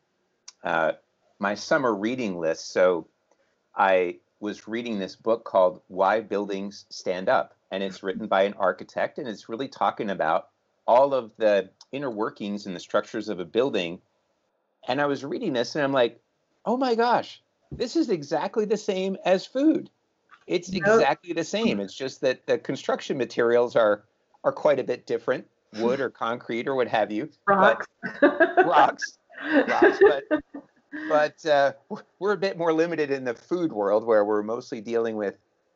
uh, 0.63 0.93
my 1.39 1.55
summer 1.55 1.93
reading 1.93 2.39
list. 2.39 2.71
So 2.71 3.07
I 3.75 4.17
was 4.39 4.67
reading 4.67 4.99
this 4.99 5.15
book 5.15 5.43
called 5.43 5.81
Why 5.87 6.21
Buildings 6.21 6.85
Stand 6.89 7.29
Up, 7.29 7.55
and 7.71 7.83
it's 7.83 8.03
written 8.03 8.27
by 8.27 8.43
an 8.43 8.53
architect, 8.53 9.19
and 9.19 9.27
it's 9.27 9.47
really 9.47 9.67
talking 9.67 10.09
about 10.09 10.49
all 10.87 11.13
of 11.13 11.31
the 11.37 11.69
inner 11.95 12.11
workings 12.11 12.65
and 12.65 12.75
the 12.75 12.79
structures 12.79 13.29
of 13.29 13.39
a 13.39 13.45
building. 13.45 13.99
And 14.87 15.01
I 15.01 15.05
was 15.05 15.23
reading 15.23 15.53
this, 15.53 15.75
and 15.75 15.83
I'm 15.83 15.93
like, 15.93 16.19
oh 16.65 16.77
my 16.77 16.95
gosh, 16.95 17.41
this 17.71 17.95
is 17.95 18.09
exactly 18.09 18.65
the 18.65 18.77
same 18.77 19.17
as 19.25 19.45
food. 19.45 19.89
It's 20.47 20.69
exactly 20.69 21.33
the 21.33 21.43
same. 21.43 21.79
It's 21.79 21.95
just 21.95 22.21
that 22.21 22.45
the 22.45 22.59
construction 22.59 23.17
materials 23.17 23.75
are 23.75 24.03
are 24.43 24.51
quite 24.51 24.79
a 24.79 24.83
bit 24.83 25.07
different 25.07 25.47
wood 25.79 25.99
or 25.99 26.09
concrete 26.09 26.67
or 26.67 26.75
what 26.75 26.87
have 26.87 27.11
you. 27.11 27.29
Rocks. 27.47 27.87
But, 28.21 28.65
rocks. 28.65 29.17
Rocks. 29.67 29.99
But, 30.01 30.23
but 31.09 31.45
uh, 31.45 31.73
we're 32.19 32.33
a 32.33 32.37
bit 32.37 32.57
more 32.57 32.73
limited 32.73 33.11
in 33.11 33.23
the 33.23 33.33
food 33.33 33.73
world 33.73 34.05
where 34.05 34.23
we're 34.23 34.43
mostly 34.43 34.81
dealing 34.81 35.15
with 35.15 35.35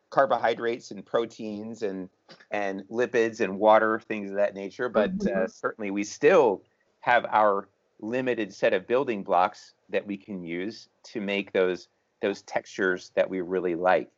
carbohydrates 0.10 0.92
and 0.92 1.06
proteins 1.06 1.84
and 1.84 2.10
and 2.51 2.84
lipids 2.89 3.42
and 3.42 3.60
water 3.60 4.00
things 4.00 4.30
of 4.30 4.36
that 4.36 4.56
nature 4.56 4.89
but 4.89 5.10
uh, 5.10 5.13
mm-hmm. 5.13 5.46
certainly 5.48 5.92
we 5.92 6.04
still 6.04 6.63
have 7.00 7.25
our 7.25 7.68
limited 8.01 8.54
set 8.54 8.74
of 8.74 8.88
building 8.88 9.24
blocks 9.24 9.74
that 9.89 10.06
we 10.06 10.18
can 10.18 10.44
use 10.44 10.89
to 11.04 11.22
make 11.22 11.51
those 11.51 11.88
those 12.22 12.42
textures 12.44 13.12
that 13.16 13.30
we 13.30 13.42
really 13.42 13.75
like 13.75 14.10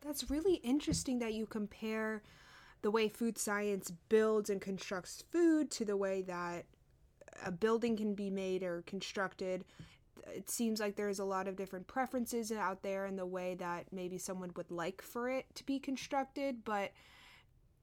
that's 0.00 0.30
really 0.30 0.54
interesting 0.56 1.18
that 1.18 1.32
you 1.32 1.46
compare 1.46 2.22
the 2.82 2.90
way 2.90 3.08
food 3.08 3.38
science 3.38 3.90
builds 4.10 4.50
and 4.50 4.60
constructs 4.60 5.24
food 5.32 5.70
to 5.70 5.84
the 5.84 5.96
way 5.96 6.20
that 6.22 6.66
a 7.44 7.50
building 7.50 7.96
can 7.96 8.14
be 8.14 8.30
made 8.30 8.62
or 8.62 8.82
constructed 8.86 9.64
it 10.26 10.50
seems 10.50 10.80
like 10.80 10.96
there's 10.96 11.18
a 11.18 11.24
lot 11.24 11.48
of 11.48 11.56
different 11.56 11.86
preferences 11.86 12.52
out 12.52 12.82
there 12.82 13.06
in 13.06 13.16
the 13.16 13.26
way 13.26 13.54
that 13.54 13.86
maybe 13.92 14.18
someone 14.18 14.50
would 14.56 14.70
like 14.70 15.02
for 15.02 15.28
it 15.28 15.46
to 15.54 15.64
be 15.64 15.78
constructed 15.78 16.64
but 16.64 16.92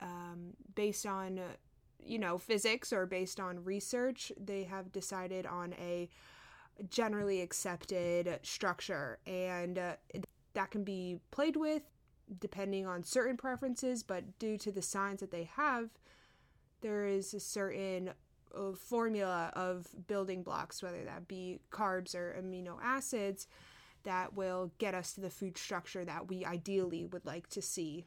um, 0.01 0.53
based 0.75 1.05
on 1.05 1.39
you 2.03 2.17
know 2.17 2.37
physics 2.37 2.91
or 2.91 3.05
based 3.05 3.39
on 3.39 3.63
research 3.63 4.31
they 4.43 4.63
have 4.63 4.91
decided 4.91 5.45
on 5.45 5.73
a 5.73 6.09
generally 6.89 7.41
accepted 7.41 8.39
structure. 8.43 9.19
And 9.25 9.77
uh, 9.77 9.95
that 10.53 10.71
can 10.71 10.83
be 10.83 11.19
played 11.31 11.55
with 11.55 11.83
depending 12.39 12.87
on 12.87 13.03
certain 13.03 13.35
preferences, 13.35 14.03
but 14.03 14.39
due 14.39 14.57
to 14.57 14.71
the 14.71 14.81
signs 14.81 15.19
that 15.19 15.31
they 15.31 15.49
have, 15.55 15.89
there 16.79 17.05
is 17.05 17.33
a 17.33 17.39
certain 17.39 18.11
uh, 18.55 18.73
formula 18.73 19.51
of 19.55 19.87
building 20.07 20.43
blocks, 20.43 20.81
whether 20.81 21.03
that 21.05 21.27
be 21.27 21.59
carbs 21.71 22.15
or 22.15 22.35
amino 22.41 22.77
acids, 22.81 23.47
that 24.03 24.33
will 24.33 24.71
get 24.77 24.95
us 24.95 25.13
to 25.13 25.21
the 25.21 25.29
food 25.29 25.57
structure 25.57 26.03
that 26.05 26.27
we 26.27 26.45
ideally 26.45 27.05
would 27.05 27.25
like 27.25 27.47
to 27.49 27.61
see. 27.61 28.05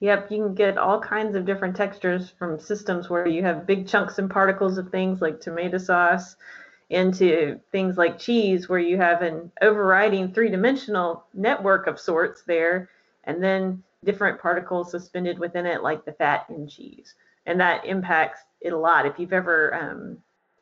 Yep, 0.00 0.30
you 0.30 0.44
can 0.44 0.54
get 0.54 0.76
all 0.76 1.00
kinds 1.00 1.34
of 1.34 1.46
different 1.46 1.74
textures 1.74 2.30
from 2.38 2.60
systems 2.60 3.08
where 3.08 3.26
you 3.26 3.42
have 3.42 3.66
big 3.66 3.88
chunks 3.88 4.18
and 4.18 4.30
particles 4.30 4.76
of 4.76 4.90
things 4.90 5.22
like 5.22 5.40
tomato 5.40 5.78
sauce 5.78 6.36
into 6.90 7.58
things 7.72 7.96
like 7.96 8.18
cheese 8.18 8.68
where 8.68 8.78
you 8.78 8.96
have 8.98 9.22
an 9.22 9.50
overriding 9.62 10.32
three-dimensional 10.32 11.24
network 11.34 11.86
of 11.86 11.98
sorts 11.98 12.42
there 12.42 12.90
and 13.24 13.42
then 13.42 13.82
different 14.04 14.40
particles 14.40 14.90
suspended 14.90 15.38
within 15.38 15.66
it, 15.66 15.82
like 15.82 16.04
the 16.04 16.12
fat 16.12 16.46
in 16.48 16.68
cheese, 16.68 17.14
and 17.46 17.60
that 17.60 17.84
impacts 17.84 18.40
it 18.60 18.72
a 18.72 18.78
lot. 18.78 19.06
If 19.06 19.18
you've 19.18 19.32
ever 19.32 19.74
um, 19.74 20.18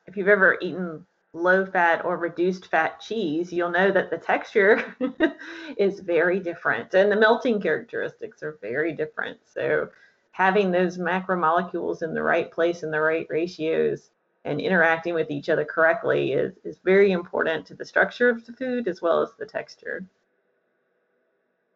if 0.06 0.16
you've 0.16 0.28
ever 0.28 0.58
eaten 0.60 1.06
low 1.32 1.66
fat 1.66 2.04
or 2.04 2.16
reduced 2.16 2.66
fat 2.66 3.00
cheese, 3.00 3.52
you'll 3.52 3.70
know 3.70 3.90
that 3.90 4.10
the 4.10 4.18
texture 4.18 4.94
is 5.76 6.00
very 6.00 6.38
different 6.38 6.94
and 6.94 7.10
the 7.10 7.16
melting 7.16 7.60
characteristics 7.60 8.42
are 8.42 8.58
very 8.60 8.92
different. 8.92 9.38
So 9.44 9.88
having 10.30 10.70
those 10.70 10.98
macromolecules 10.98 12.02
in 12.02 12.14
the 12.14 12.22
right 12.22 12.50
place 12.50 12.82
in 12.82 12.90
the 12.90 13.00
right 13.00 13.26
ratios 13.28 14.10
and 14.44 14.60
interacting 14.60 15.14
with 15.14 15.30
each 15.30 15.48
other 15.48 15.64
correctly 15.64 16.32
is, 16.32 16.54
is 16.64 16.78
very 16.84 17.12
important 17.12 17.66
to 17.66 17.74
the 17.74 17.84
structure 17.84 18.28
of 18.28 18.44
the 18.46 18.52
food 18.52 18.86
as 18.86 19.02
well 19.02 19.22
as 19.22 19.30
the 19.38 19.46
texture 19.46 20.04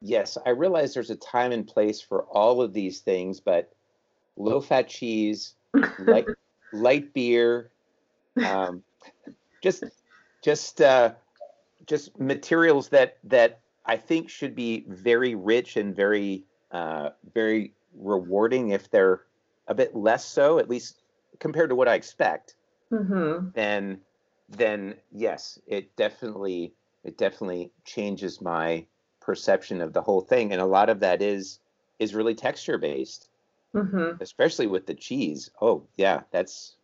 yes, 0.01 0.39
I 0.47 0.51
realize 0.51 0.95
there's 0.95 1.11
a 1.11 1.17
time 1.17 1.53
and 1.53 1.67
place 1.67 2.01
for 2.01 2.23
all 2.25 2.61
of 2.61 2.73
these 2.73 3.01
things, 3.01 3.41
but 3.41 3.73
low 4.39 4.61
fat 4.61 4.89
cheese, 4.89 5.55
light, 5.99 6.27
light 6.73 7.13
beer, 7.13 7.71
um, 8.45 8.83
just 9.63 9.85
just 10.43 10.81
uh, 10.81 11.13
just 11.87 12.19
materials 12.19 12.89
that 12.89 13.19
that 13.25 13.61
I 13.85 13.97
think 13.97 14.31
should 14.31 14.55
be 14.55 14.85
very 14.89 15.35
rich 15.35 15.77
and 15.77 15.95
very 15.95 16.45
uh, 16.71 17.11
very 17.35 17.75
rewarding. 17.95 18.71
If 18.71 18.91
they're 18.91 19.23
a 19.67 19.75
bit 19.75 19.95
less 19.95 20.25
so, 20.25 20.59
at 20.59 20.71
least 20.71 21.03
compared 21.39 21.71
to 21.71 21.77
what 21.77 21.89
I 21.89 21.95
expect, 21.95 22.55
mm-hmm. 22.91 23.49
then 23.55 24.01
then 24.49 24.95
yes, 25.13 25.59
it 25.67 25.95
definitely 25.97 26.73
it 27.05 27.19
definitely 27.19 27.71
changes 27.85 28.41
my 28.41 28.87
perception 29.21 29.83
of 29.83 29.93
the 29.93 30.01
whole 30.01 30.23
thing 30.23 30.53
and 30.53 30.63
a 30.63 30.65
lot 30.65 30.89
of 30.89 31.01
that 31.01 31.21
is 31.21 31.61
is 31.99 32.15
really 32.15 32.35
texture 32.35 32.79
based 32.79 33.29
mm-hmm. 33.75 34.21
especially 34.23 34.67
with 34.67 34.87
the 34.87 34.95
cheese 34.95 35.51
oh 35.61 35.85
yeah 35.97 36.23
that's 36.31 36.77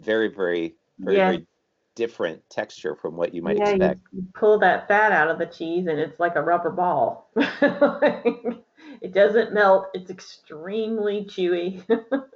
very 0.00 0.28
very 0.28 0.74
very, 0.98 1.16
yeah. 1.16 1.30
very 1.30 1.46
different 1.94 2.42
texture 2.50 2.96
from 2.96 3.16
what 3.16 3.34
you 3.34 3.42
might 3.42 3.56
yeah, 3.56 3.70
expect. 3.70 4.00
You, 4.12 4.20
you 4.20 4.26
pull 4.34 4.58
that 4.58 4.88
fat 4.88 5.12
out 5.12 5.30
of 5.30 5.38
the 5.38 5.46
cheese 5.46 5.86
and 5.86 5.98
it's 5.98 6.18
like 6.18 6.36
a 6.36 6.42
rubber 6.42 6.70
ball. 6.70 7.30
it 7.36 9.12
doesn't 9.12 9.52
melt. 9.52 9.86
It's 9.94 10.10
extremely 10.10 11.24
chewy. 11.24 11.82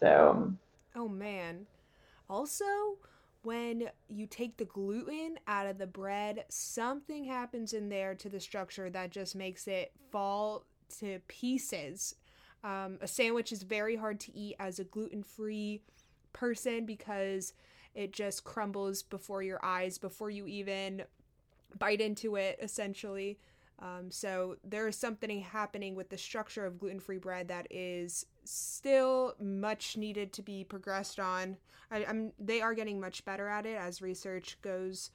so. 0.00 0.52
Oh 0.96 1.08
man. 1.08 1.66
Also, 2.28 2.64
when 3.42 3.88
you 4.08 4.26
take 4.26 4.56
the 4.56 4.64
gluten 4.64 5.38
out 5.46 5.66
of 5.66 5.78
the 5.78 5.86
bread, 5.86 6.44
something 6.48 7.24
happens 7.24 7.72
in 7.72 7.88
there 7.88 8.14
to 8.16 8.28
the 8.28 8.40
structure 8.40 8.90
that 8.90 9.10
just 9.10 9.34
makes 9.34 9.66
it 9.66 9.92
fall 10.10 10.64
to 10.98 11.20
pieces. 11.28 12.16
Um, 12.62 12.98
a 13.00 13.08
sandwich 13.08 13.52
is 13.52 13.62
very 13.62 13.96
hard 13.96 14.20
to 14.20 14.36
eat 14.36 14.56
as 14.58 14.78
a 14.78 14.84
gluten 14.84 15.22
free 15.22 15.80
person 16.32 16.86
because 16.86 17.54
it 17.94 18.12
just 18.12 18.44
crumbles 18.44 19.02
before 19.02 19.42
your 19.42 19.64
eyes 19.64 19.98
before 19.98 20.30
you 20.30 20.46
even 20.46 21.04
bite 21.78 22.00
into 22.00 22.36
it, 22.36 22.58
essentially. 22.60 23.38
Um, 23.80 24.10
so 24.10 24.56
there 24.62 24.86
is 24.88 24.96
something 24.96 25.40
happening 25.40 25.94
with 25.94 26.10
the 26.10 26.18
structure 26.18 26.66
of 26.66 26.78
gluten 26.78 27.00
free 27.00 27.18
bread 27.18 27.48
that 27.48 27.66
is 27.70 28.26
still 28.44 29.34
much 29.40 29.96
needed 29.96 30.32
to 30.34 30.42
be 30.42 30.64
progressed 30.64 31.18
on. 31.18 31.56
I, 31.90 32.04
am 32.04 32.32
they 32.38 32.60
are 32.60 32.74
getting 32.74 33.00
much 33.00 33.24
better 33.24 33.48
at 33.48 33.64
it 33.64 33.76
as 33.76 34.02
research 34.02 34.58
goes 34.60 35.10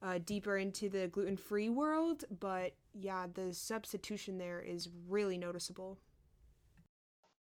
uh, 0.00 0.18
deeper 0.24 0.56
into 0.58 0.88
the 0.88 1.08
gluten 1.08 1.36
free 1.36 1.68
world, 1.68 2.24
but 2.40 2.74
yeah, 2.92 3.26
the 3.32 3.52
substitution 3.52 4.38
there 4.38 4.60
is 4.60 4.88
really 5.08 5.36
noticeable. 5.36 5.98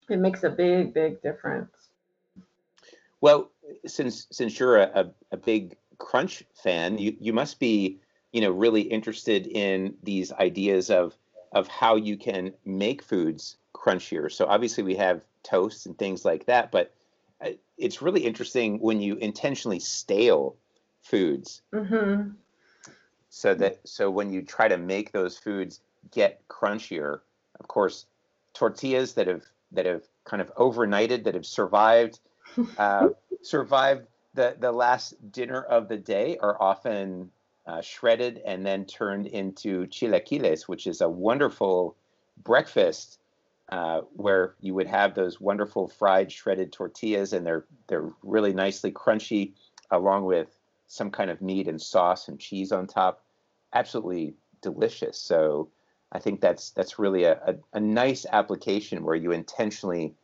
It 0.08 0.18
makes 0.18 0.42
a 0.42 0.50
big, 0.50 0.94
big 0.94 1.22
difference. 1.22 1.70
Well, 3.20 3.50
since 3.86 4.26
since 4.30 4.58
you're 4.58 4.78
a, 4.78 5.12
a, 5.32 5.36
big 5.36 5.76
crunch 5.98 6.44
fan, 6.54 6.98
you, 6.98 7.16
you 7.20 7.32
must 7.32 7.58
be 7.58 8.00
you 8.32 8.40
know 8.40 8.50
really 8.50 8.82
interested 8.82 9.46
in 9.46 9.94
these 10.02 10.32
ideas 10.32 10.90
of 10.90 11.16
of 11.52 11.66
how 11.68 11.96
you 11.96 12.16
can 12.16 12.52
make 12.64 13.02
foods 13.02 13.56
crunchier. 13.74 14.30
So 14.30 14.46
obviously 14.46 14.84
we 14.84 14.96
have 14.96 15.24
toasts 15.42 15.86
and 15.86 15.96
things 15.98 16.24
like 16.24 16.46
that, 16.46 16.70
but 16.70 16.92
uh, 17.40 17.50
it's 17.76 18.02
really 18.02 18.20
interesting 18.20 18.78
when 18.78 19.00
you 19.00 19.16
intentionally 19.16 19.80
stale 19.80 20.56
foods. 21.02 21.62
Mm-hmm. 21.72 22.30
So 23.30 23.54
that 23.54 23.80
so 23.84 24.10
when 24.10 24.30
you 24.30 24.42
try 24.42 24.68
to 24.68 24.78
make 24.78 25.12
those 25.12 25.38
foods 25.38 25.80
get 26.10 26.46
crunchier, 26.48 27.20
of 27.60 27.68
course, 27.68 28.06
tortillas 28.54 29.14
that 29.14 29.26
have 29.26 29.44
that 29.72 29.86
have 29.86 30.02
kind 30.24 30.40
of 30.40 30.54
overnighted, 30.54 31.24
that 31.24 31.34
have 31.34 31.46
survived, 31.46 32.20
uh, 32.78 33.08
survived 33.42 34.06
the 34.34 34.56
the 34.58 34.72
last 34.72 35.14
dinner 35.32 35.62
of 35.62 35.88
the 35.88 35.96
day, 35.96 36.38
are 36.38 36.60
often 36.60 37.30
uh, 37.66 37.80
shredded 37.80 38.40
and 38.46 38.64
then 38.64 38.84
turned 38.84 39.26
into 39.26 39.86
chilaquiles, 39.86 40.62
which 40.62 40.86
is 40.86 41.00
a 41.00 41.08
wonderful 41.08 41.96
breakfast 42.42 43.18
uh, 43.68 44.00
where 44.14 44.54
you 44.60 44.74
would 44.74 44.86
have 44.86 45.14
those 45.14 45.40
wonderful 45.40 45.88
fried 45.88 46.32
shredded 46.32 46.72
tortillas, 46.72 47.32
and 47.32 47.46
they're 47.46 47.66
they're 47.86 48.10
really 48.22 48.52
nicely 48.54 48.90
crunchy, 48.90 49.52
along 49.90 50.24
with 50.24 50.56
some 50.86 51.10
kind 51.10 51.30
of 51.30 51.42
meat 51.42 51.68
and 51.68 51.80
sauce 51.80 52.28
and 52.28 52.40
cheese 52.40 52.72
on 52.72 52.86
top. 52.86 53.22
Absolutely 53.74 54.34
delicious. 54.62 55.18
So 55.18 55.68
I 56.12 56.18
think 56.18 56.40
that's 56.40 56.70
that's 56.70 56.98
really 56.98 57.24
a, 57.24 57.34
a, 57.46 57.54
a 57.74 57.80
nice 57.80 58.24
application 58.32 59.04
where 59.04 59.14
you 59.16 59.32
intentionally 59.32 60.14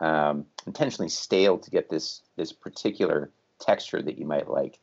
um, 0.00 0.46
intentionally 0.66 1.08
stale 1.08 1.58
to 1.58 1.70
get 1.70 1.88
this 1.88 2.22
this 2.36 2.52
particular 2.52 3.30
texture 3.58 4.02
that 4.02 4.18
you 4.18 4.26
might 4.26 4.48
like. 4.48 4.78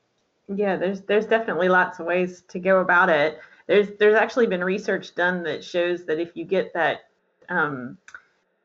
Yeah, 0.54 0.78
there's 0.78 1.02
there's 1.02 1.26
definitely 1.26 1.70
lots 1.70 2.00
of 2.00 2.06
ways 2.06 2.44
to 2.50 2.60
go 2.60 2.80
about 2.80 3.10
it. 3.10 3.40
There's 3.68 3.90
there's 4.00 4.16
actually 4.16 4.48
been 4.48 4.64
research 4.64 5.14
done 5.16 5.44
that 5.44 5.64
shows 5.64 6.06
that 6.06 6.20
if 6.20 6.36
you 6.36 6.46
get 6.46 6.74
that 6.74 7.10
um, 7.50 7.98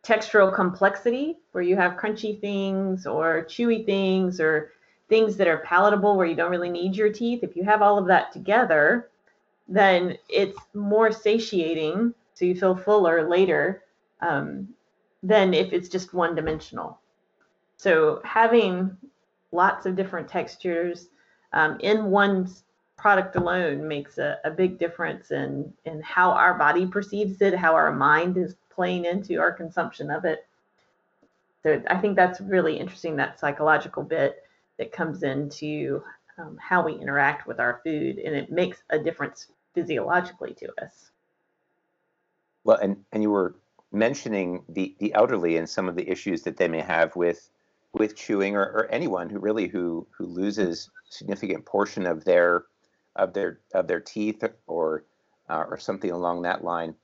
textural 0.02 0.54
complexity 0.54 1.38
where 1.52 1.62
you 1.62 1.76
have 1.76 1.92
crunchy 1.92 2.40
things 2.40 3.06
or 3.06 3.44
chewy 3.48 3.84
things 3.84 4.40
or 4.40 4.72
things 5.08 5.36
that 5.36 5.48
are 5.48 5.58
palatable 5.58 6.16
where 6.16 6.26
you 6.26 6.34
don't 6.34 6.50
really 6.50 6.70
need 6.70 6.96
your 6.96 7.12
teeth, 7.12 7.42
if 7.42 7.56
you 7.56 7.64
have 7.64 7.82
all 7.82 7.98
of 7.98 8.06
that 8.06 8.32
together, 8.32 9.10
then 9.68 10.16
it's 10.28 10.58
more 10.74 11.12
satiating, 11.12 12.14
so 12.34 12.44
you 12.44 12.54
feel 12.54 12.76
fuller 12.76 13.28
later 13.28 13.82
um, 14.20 14.68
than 15.22 15.54
if 15.54 15.72
it's 15.72 15.88
just 15.88 16.14
one 16.14 16.34
dimensional. 16.34 16.98
So 17.76 18.20
having 18.24 18.96
lots 19.52 19.86
of 19.86 19.96
different 19.96 20.28
textures 20.28 21.08
um, 21.52 21.78
in 21.80 22.06
one 22.06 22.50
product 22.96 23.36
alone 23.36 23.86
makes 23.86 24.18
a, 24.18 24.38
a 24.44 24.50
big 24.50 24.78
difference 24.78 25.30
in, 25.30 25.72
in 25.84 26.00
how 26.02 26.30
our 26.30 26.54
body 26.54 26.86
perceives 26.86 27.40
it, 27.42 27.54
how 27.54 27.74
our 27.74 27.92
mind 27.92 28.36
is 28.36 28.54
playing 28.70 29.04
into 29.04 29.38
our 29.40 29.52
consumption 29.52 30.10
of 30.10 30.24
it. 30.24 30.46
So 31.62 31.82
I 31.88 31.98
think 31.98 32.16
that's 32.16 32.40
really 32.40 32.78
interesting, 32.78 33.16
that 33.16 33.38
psychological 33.38 34.02
bit 34.02 34.42
that 34.78 34.92
comes 34.92 35.22
into 35.22 36.02
um, 36.38 36.58
how 36.60 36.84
we 36.84 36.94
interact 36.94 37.46
with 37.46 37.60
our 37.60 37.80
food, 37.84 38.18
and 38.18 38.34
it 38.34 38.50
makes 38.50 38.82
a 38.90 38.98
difference 38.98 39.48
physiologically 39.74 40.54
to 40.54 40.68
us. 40.82 41.10
Well, 42.64 42.78
and, 42.78 43.04
and 43.12 43.22
you 43.22 43.30
were 43.30 43.56
mentioning 43.92 44.62
the, 44.68 44.94
the 44.98 45.12
elderly 45.14 45.56
and 45.56 45.68
some 45.68 45.88
of 45.88 45.96
the 45.96 46.08
issues 46.08 46.42
that 46.42 46.56
they 46.56 46.68
may 46.68 46.80
have 46.80 47.14
with 47.16 47.50
with 47.94 48.16
chewing 48.16 48.56
or, 48.56 48.62
or 48.62 48.88
anyone 48.90 49.28
who 49.28 49.38
really 49.38 49.68
who 49.68 50.06
who 50.10 50.24
loses 50.24 50.90
significant 51.10 51.64
portion 51.66 52.06
of 52.06 52.24
their 52.24 52.64
of 53.16 53.34
their 53.34 53.60
of 53.74 53.86
their 53.86 54.00
teeth 54.00 54.42
or 54.66 55.04
uh, 55.50 55.64
or 55.68 55.76
something 55.78 56.10
along 56.10 56.42
that 56.42 56.64
line. 56.64 56.94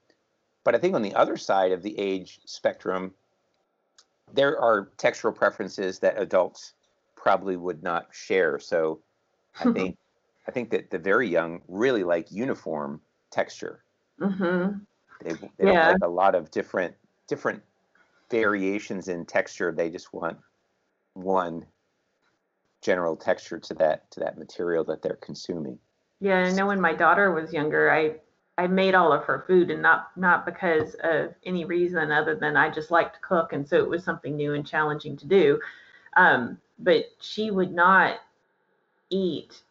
But 0.65 0.75
I 0.75 0.79
think 0.79 0.95
on 0.95 1.03
the 1.03 1.15
other 1.15 1.37
side 1.37 1.73
of 1.73 1.83
the 1.83 1.99
age 1.99 2.41
spectrum, 2.47 3.13
there 4.33 4.59
are 4.59 4.91
textural 4.97 5.35
preferences 5.35 5.99
that 5.99 6.21
adults 6.21 6.73
probably 7.17 7.57
would 7.57 7.83
not 7.83 8.09
share. 8.13 8.59
So 8.59 9.01
I 9.61 9.65
think 9.73 9.97
I 10.47 10.51
think 10.51 10.71
that 10.71 10.91
the 10.91 10.99
very 10.99 11.29
young 11.29 11.61
really 11.69 12.05
like 12.05 12.33
uniform 12.33 13.01
texture. 13.31 13.85
Mm-hmm. 14.21 14.79
They, 15.23 15.33
they 15.33 15.73
yeah. 15.73 15.91
don't 15.91 15.93
like 16.01 16.05
a 16.05 16.09
lot 16.09 16.35
of 16.35 16.51
different 16.51 16.95
different 17.29 17.63
variations 18.31 19.09
in 19.09 19.27
texture. 19.27 19.73
They 19.73 19.91
just 19.91 20.13
want 20.13 20.39
one 21.15 21.67
general 22.81 23.17
texture 23.17 23.59
to 23.59 23.75
that 23.75 24.11
to 24.13 24.21
that 24.21 24.39
material 24.39 24.85
that 24.85 25.03
they're 25.03 25.19
consuming. 25.21 25.79
Yeah, 26.21 26.39
I 26.39 26.53
know 26.53 26.67
when 26.67 26.81
my 26.81 26.95
daughter 26.95 27.33
was 27.33 27.53
younger, 27.53 27.91
I 27.91 28.17
I 28.57 28.67
made 28.67 28.95
all 28.95 29.13
of 29.13 29.25
her 29.25 29.45
food 29.47 29.71
and 29.71 29.83
not 29.83 30.11
not 30.17 30.47
because 30.47 30.97
of 31.03 31.35
any 31.45 31.65
reason 31.65 32.11
other 32.11 32.35
than 32.35 32.57
I 32.57 32.71
just 32.71 32.91
like 32.91 33.13
to 33.13 33.21
cook 33.21 33.53
and 33.53 33.69
so 33.69 33.77
it 33.77 33.89
was 33.89 34.03
something 34.03 34.37
new 34.37 34.55
and 34.55 34.67
challenging 34.67 35.17
to 35.19 35.27
do. 35.27 35.61
Um, 36.17 36.59
but 36.79 37.05
she 37.21 37.51
would 37.51 37.73
not 37.73 38.19
eat 39.11 39.63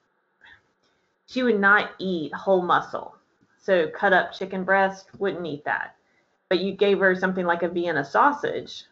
she 1.28 1.44
would 1.44 1.60
not 1.60 1.92
eat 2.00 2.34
whole 2.34 2.62
muscle. 2.62 3.16
So 3.62 3.90
cut 3.90 4.14
up 4.14 4.32
chicken 4.32 4.64
breast 4.64 5.10
wouldn't 5.20 5.46
eat 5.46 5.66
that. 5.66 5.96
But 6.50 6.60
you 6.60 6.72
gave 6.72 7.00
her 7.00 7.16
something 7.16 7.46
like 7.46 7.64
a 7.64 7.70
Vienna 7.70 8.04
sausage 8.04 8.86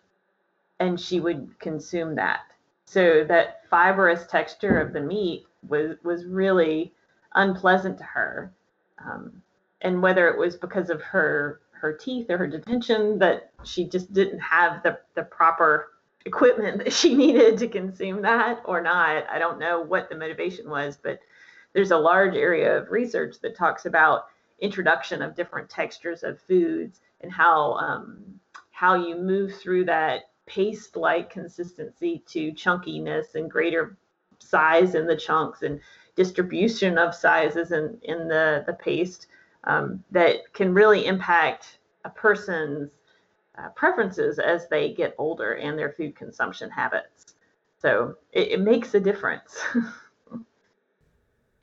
and 0.80 1.00
she 1.00 1.22
would 1.22 1.58
consume 1.60 2.16
that. 2.16 2.42
So 2.84 3.24
that 3.24 3.68
fibrous 3.70 4.28
texture 4.28 4.80
of 4.80 4.92
the 4.92 5.00
meat 5.00 5.48
was 5.68 5.96
was 6.04 6.26
really 6.26 6.94
unpleasant 7.34 7.98
to 8.00 8.04
her. 8.04 8.52
Um, 9.04 9.42
and 9.82 10.02
whether 10.02 10.28
it 10.28 10.38
was 10.38 10.58
because 10.58 10.90
of 10.90 11.02
her 11.02 11.62
her 11.72 11.94
teeth 11.94 12.30
or 12.30 12.38
her 12.38 12.48
dentition 12.48 13.18
that 13.20 13.52
she 13.64 13.86
just 13.86 14.12
didn't 14.14 14.40
have 14.40 14.84
the, 14.84 15.00
the 15.14 15.24
proper 15.24 15.94
equipment 16.26 16.78
that 16.84 16.94
she 16.94 17.16
needed 17.16 17.58
to 17.60 17.68
consume 17.68 18.22
that 18.24 18.62
or 18.66 18.82
not. 18.82 19.26
I 19.30 19.40
don't 19.40 19.60
know 19.60 19.82
what 19.82 20.10
the 20.10 20.18
motivation 20.18 20.70
was, 20.70 20.98
but 21.02 21.20
there's 21.74 21.92
a 21.92 21.98
large 21.98 22.36
area 22.36 22.78
of 22.78 22.92
research 22.92 23.36
that 23.42 23.56
talks 23.56 23.86
about 23.86 24.28
introduction 24.60 25.22
of 25.22 25.36
different 25.36 25.70
textures 25.70 26.24
of 26.24 26.40
foods 26.42 27.02
and 27.22 27.32
how 27.32 27.74
um, 27.74 28.40
how 28.72 28.96
you 28.96 29.18
move 29.18 29.54
through 29.56 29.86
that 29.86 30.24
paste-like 30.46 31.30
consistency 31.30 32.24
to 32.28 32.52
chunkiness 32.52 33.36
and 33.36 33.50
greater 33.50 33.98
size 34.40 34.96
in 34.96 35.08
the 35.08 35.16
chunks 35.16 35.62
and 35.64 35.80
distribution 36.16 36.98
of 36.98 37.16
sizes 37.16 37.72
in, 37.72 37.98
in 38.04 38.28
the, 38.28 38.64
the 38.68 38.74
paste 38.74 39.28
um, 39.66 40.04
that 40.12 40.54
can 40.54 40.74
really 40.74 41.06
impact 41.06 41.80
a 42.06 42.10
person's 42.10 42.92
uh, 43.58 43.70
preferences 43.70 44.40
as 44.40 44.68
they 44.70 44.94
get 44.94 45.16
older 45.18 45.54
and 45.54 45.78
their 45.78 45.92
food 45.92 46.16
consumption 46.16 46.70
habits. 46.70 47.36
So 47.82 48.16
it, 48.32 48.54
it 48.54 48.62
makes 48.62 48.94
a 48.94 49.00
difference. 49.00 49.58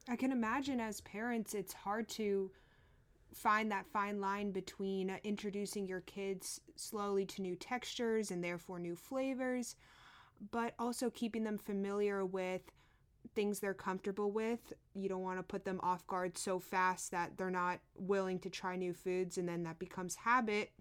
I 0.08 0.16
can 0.16 0.32
imagine 0.32 0.80
as 0.80 1.00
parents, 1.02 1.54
it's 1.54 1.72
hard 1.72 2.08
to 2.10 2.50
find 3.34 3.70
that 3.72 3.86
fine 3.86 4.20
line 4.20 4.50
between 4.50 5.10
uh, 5.10 5.16
introducing 5.24 5.86
your 5.86 6.00
kids 6.02 6.60
slowly 6.76 7.24
to 7.24 7.42
new 7.42 7.56
textures 7.56 8.30
and 8.30 8.42
therefore 8.42 8.78
new 8.78 8.96
flavors, 8.96 9.76
but 10.50 10.74
also 10.78 11.08
keeping 11.10 11.44
them 11.44 11.56
familiar 11.56 12.24
with 12.26 12.62
things 13.34 13.60
they're 13.60 13.74
comfortable 13.74 14.30
with. 14.32 14.72
You 14.94 15.08
don't 15.08 15.22
want 15.22 15.38
to 15.38 15.42
put 15.42 15.64
them 15.64 15.80
off 15.82 16.06
guard 16.06 16.36
so 16.36 16.58
fast 16.58 17.12
that 17.12 17.38
they're 17.38 17.50
not 17.50 17.80
willing 17.96 18.38
to 18.40 18.50
try 18.50 18.76
new 18.76 18.92
foods 18.92 19.38
and 19.38 19.48
then 19.48 19.62
that 19.62 19.78
becomes 19.78 20.16
habit 20.16 20.72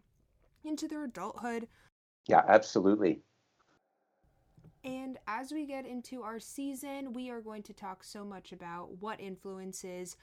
into 0.63 0.87
their 0.87 1.03
adulthood. 1.03 1.67
Yeah, 2.27 2.43
absolutely. 2.47 3.21
And 4.83 5.19
as 5.27 5.51
we 5.51 5.65
get 5.65 5.85
into 5.85 6.23
our 6.23 6.39
season, 6.39 7.13
we 7.13 7.29
are 7.29 7.41
going 7.41 7.63
to 7.63 7.73
talk 7.73 8.03
so 8.03 8.25
much 8.25 8.51
about 8.51 8.89
what 8.99 9.19
influences 9.19 10.17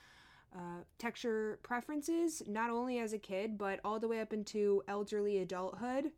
uh, 0.53 0.83
texture 0.97 1.59
preferences, 1.63 2.41
not 2.47 2.69
only 2.69 2.99
as 2.99 3.13
a 3.13 3.19
kid, 3.19 3.57
but 3.57 3.79
all 3.85 3.99
the 3.99 4.07
way 4.07 4.19
up 4.19 4.33
into 4.33 4.81
elderly 4.87 5.37
adulthood. 5.37 6.11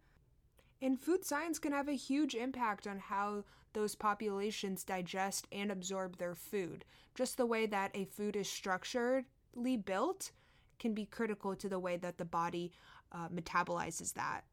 And 0.81 0.99
food 0.99 1.23
science 1.23 1.59
can 1.59 1.73
have 1.73 1.87
a 1.87 1.93
huge 1.93 2.33
impact 2.33 2.87
on 2.87 2.97
how 2.97 3.43
those 3.73 3.93
populations 3.93 4.83
digest 4.83 5.47
and 5.51 5.71
absorb 5.71 6.17
their 6.17 6.33
food. 6.33 6.85
Just 7.13 7.37
the 7.37 7.45
way 7.45 7.65
that 7.67 7.91
a 7.93 8.05
food 8.05 8.35
is 8.35 8.49
structurally 8.49 9.77
built 9.85 10.31
can 10.79 10.93
be 10.93 11.05
critical 11.05 11.55
to 11.55 11.69
the 11.69 11.79
way 11.79 11.97
that 11.97 12.17
the 12.17 12.25
body 12.25 12.71
uh, 13.11 13.27
metabolizes 13.29 14.13
that. 14.13 14.43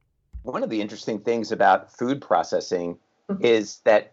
One 0.42 0.62
of 0.62 0.70
the 0.70 0.80
interesting 0.80 1.18
things 1.20 1.52
about 1.52 1.92
food 1.92 2.20
processing 2.20 2.98
mm-hmm. 3.30 3.44
is 3.44 3.78
that, 3.84 4.12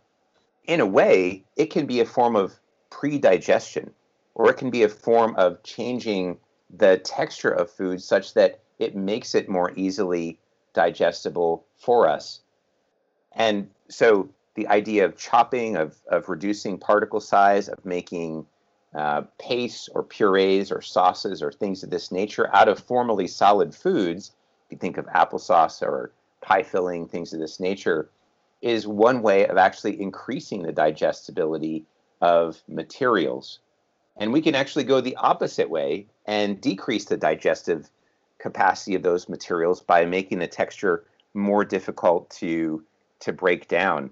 in 0.65 0.79
a 0.79 0.85
way, 0.85 1.43
it 1.55 1.67
can 1.67 1.85
be 1.85 1.99
a 1.99 2.05
form 2.05 2.35
of 2.35 2.53
pre 2.89 3.17
digestion, 3.17 3.91
or 4.33 4.49
it 4.49 4.57
can 4.57 4.69
be 4.69 4.83
a 4.83 4.89
form 4.89 5.35
of 5.35 5.61
changing 5.63 6.37
the 6.75 6.97
texture 6.97 7.51
of 7.51 7.69
food 7.69 8.01
such 8.01 8.33
that 8.33 8.59
it 8.79 8.95
makes 8.95 9.35
it 9.35 9.47
more 9.47 9.71
easily 9.75 10.39
digestible 10.73 11.65
for 11.77 12.09
us. 12.09 12.41
And 13.31 13.69
so 13.89 14.29
the 14.55 14.67
idea 14.67 15.05
of 15.05 15.17
chopping, 15.17 15.75
of, 15.75 15.95
of 16.09 16.29
reducing 16.29 16.77
particle 16.77 17.19
size, 17.19 17.69
of 17.69 17.85
making 17.85 18.45
uh, 18.93 19.23
paste 19.37 19.89
or 19.93 20.03
purees 20.03 20.71
or 20.71 20.81
sauces 20.81 21.41
or 21.41 21.51
things 21.51 21.83
of 21.83 21.89
this 21.89 22.11
nature 22.11 22.53
out 22.55 22.69
of 22.69 22.79
formerly 22.79 23.27
solid 23.27 23.75
foods, 23.75 24.31
think 24.79 24.97
of 24.97 25.05
applesauce 25.07 25.81
or 25.81 26.11
pie 26.41 26.63
filling, 26.63 27.07
things 27.07 27.33
of 27.33 27.39
this 27.39 27.59
nature, 27.59 28.09
is 28.61 28.87
one 28.87 29.21
way 29.21 29.45
of 29.47 29.57
actually 29.57 30.01
increasing 30.01 30.63
the 30.63 30.71
digestibility 30.71 31.85
of 32.21 32.61
materials. 32.67 33.59
And 34.17 34.31
we 34.31 34.41
can 34.41 34.55
actually 34.55 34.85
go 34.85 35.01
the 35.01 35.15
opposite 35.17 35.69
way 35.69 36.07
and 36.25 36.59
decrease 36.61 37.05
the 37.05 37.17
digestive 37.17 37.89
capacity 38.39 38.95
of 38.95 39.03
those 39.03 39.29
materials 39.29 39.81
by 39.81 40.05
making 40.05 40.39
the 40.39 40.47
texture 40.47 41.05
more 41.33 41.65
difficult 41.65 42.29
to 42.29 42.83
to 43.19 43.33
break 43.33 43.67
down. 43.67 44.09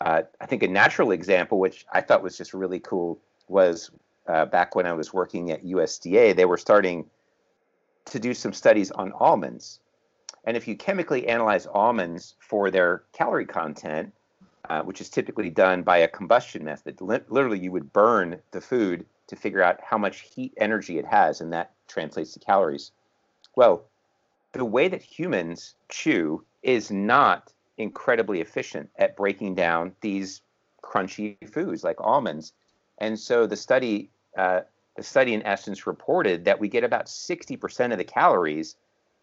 Uh, 0.00 0.22
I 0.40 0.46
think 0.46 0.62
a 0.62 0.68
natural 0.68 1.10
example, 1.12 1.58
which 1.58 1.86
I 1.92 2.00
thought 2.00 2.22
was 2.22 2.36
just 2.36 2.54
really 2.54 2.80
cool, 2.80 3.18
was 3.48 3.90
uh, 4.26 4.46
back 4.46 4.74
when 4.74 4.86
I 4.86 4.92
was 4.92 5.12
working 5.12 5.50
at 5.50 5.64
USDA. 5.64 6.36
They 6.36 6.44
were 6.44 6.56
starting 6.56 7.06
to 8.06 8.18
do 8.18 8.34
some 8.34 8.52
studies 8.52 8.90
on 8.90 9.12
almonds, 9.12 9.80
and 10.46 10.56
if 10.56 10.68
you 10.68 10.76
chemically 10.76 11.26
analyze 11.26 11.66
almonds 11.66 12.34
for 12.38 12.70
their 12.70 13.04
calorie 13.12 13.46
content, 13.46 14.12
uh, 14.68 14.82
which 14.82 15.00
is 15.00 15.08
typically 15.08 15.50
done 15.50 15.82
by 15.82 15.98
a 15.98 16.08
combustion 16.08 16.64
method, 16.64 17.00
li- 17.00 17.20
literally 17.28 17.58
you 17.58 17.72
would 17.72 17.92
burn 17.92 18.40
the 18.50 18.60
food 18.60 19.06
to 19.26 19.36
figure 19.36 19.62
out 19.62 19.80
how 19.82 19.98
much 19.98 20.20
heat 20.20 20.52
energy 20.58 20.98
it 20.98 21.06
has, 21.06 21.40
and 21.40 21.52
that 21.52 21.72
translates 21.88 22.32
to 22.32 22.40
calories. 22.40 22.92
Well, 23.56 23.86
the 24.52 24.64
way 24.64 24.88
that 24.88 25.02
humans 25.02 25.74
chew 25.88 26.44
is 26.62 26.90
not 26.90 27.52
incredibly 27.78 28.40
efficient 28.40 28.90
at 28.96 29.16
breaking 29.16 29.54
down 29.54 29.94
these 30.00 30.42
crunchy 30.82 31.36
foods 31.50 31.82
like 31.82 32.00
almonds. 32.00 32.52
And 32.98 33.18
so 33.18 33.46
the 33.46 33.56
study, 33.56 34.10
uh, 34.36 34.60
the 34.96 35.02
study 35.02 35.34
in 35.34 35.42
essence 35.42 35.86
reported 35.86 36.44
that 36.44 36.60
we 36.60 36.68
get 36.68 36.84
about 36.84 37.06
60% 37.06 37.92
of 37.92 37.98
the 37.98 38.04
calories 38.04 38.76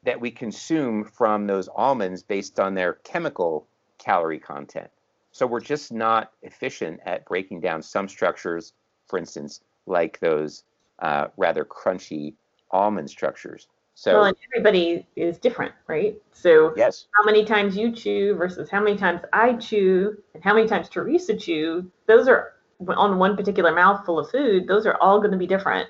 that 0.04 0.20
we 0.20 0.32
consume 0.32 1.04
from 1.04 1.48
those 1.48 1.68
almonds 1.76 2.24
based 2.24 2.60
on 2.60 2.74
their 2.74 2.94
chemical 3.04 3.68
calorie 3.98 4.40
content. 4.40 4.90
So 5.32 5.46
we're 5.46 5.62
just 5.62 5.92
not 5.92 6.32
efficient 6.42 7.00
at 7.06 7.26
breaking 7.26 7.62
down 7.62 7.82
some 7.82 8.08
structures, 8.10 8.74
for 9.08 9.18
instance, 9.18 9.62
like 9.86 10.20
those 10.20 10.64
uh, 11.00 11.28
rather 11.38 11.64
crunchy 11.64 12.34
almond 12.72 13.10
structures. 13.10 13.68
So, 13.94 14.14
well, 14.14 14.24
and 14.26 14.38
everybody 14.52 15.06
is 15.16 15.38
different, 15.38 15.74
right? 15.88 16.16
So, 16.32 16.74
yes. 16.76 17.06
how 17.14 17.24
many 17.24 17.46
times 17.46 17.76
you 17.76 17.92
chew 17.92 18.36
versus 18.36 18.70
how 18.70 18.82
many 18.82 18.98
times 18.98 19.22
I 19.32 19.54
chew, 19.54 20.18
and 20.34 20.44
how 20.44 20.56
many 20.56 20.68
times 20.68 20.90
Teresa 20.90 21.36
chew, 21.36 21.92
those 22.08 22.28
are 22.28 22.54
on 22.88 23.20
one 23.20 23.36
particular 23.36 23.74
mouthful 23.74 24.18
of 24.18 24.32
food. 24.32 24.68
Those 24.68 24.86
are 24.86 24.98
all 25.02 25.20
going 25.20 25.32
to 25.32 25.38
be 25.38 25.46
different. 25.46 25.90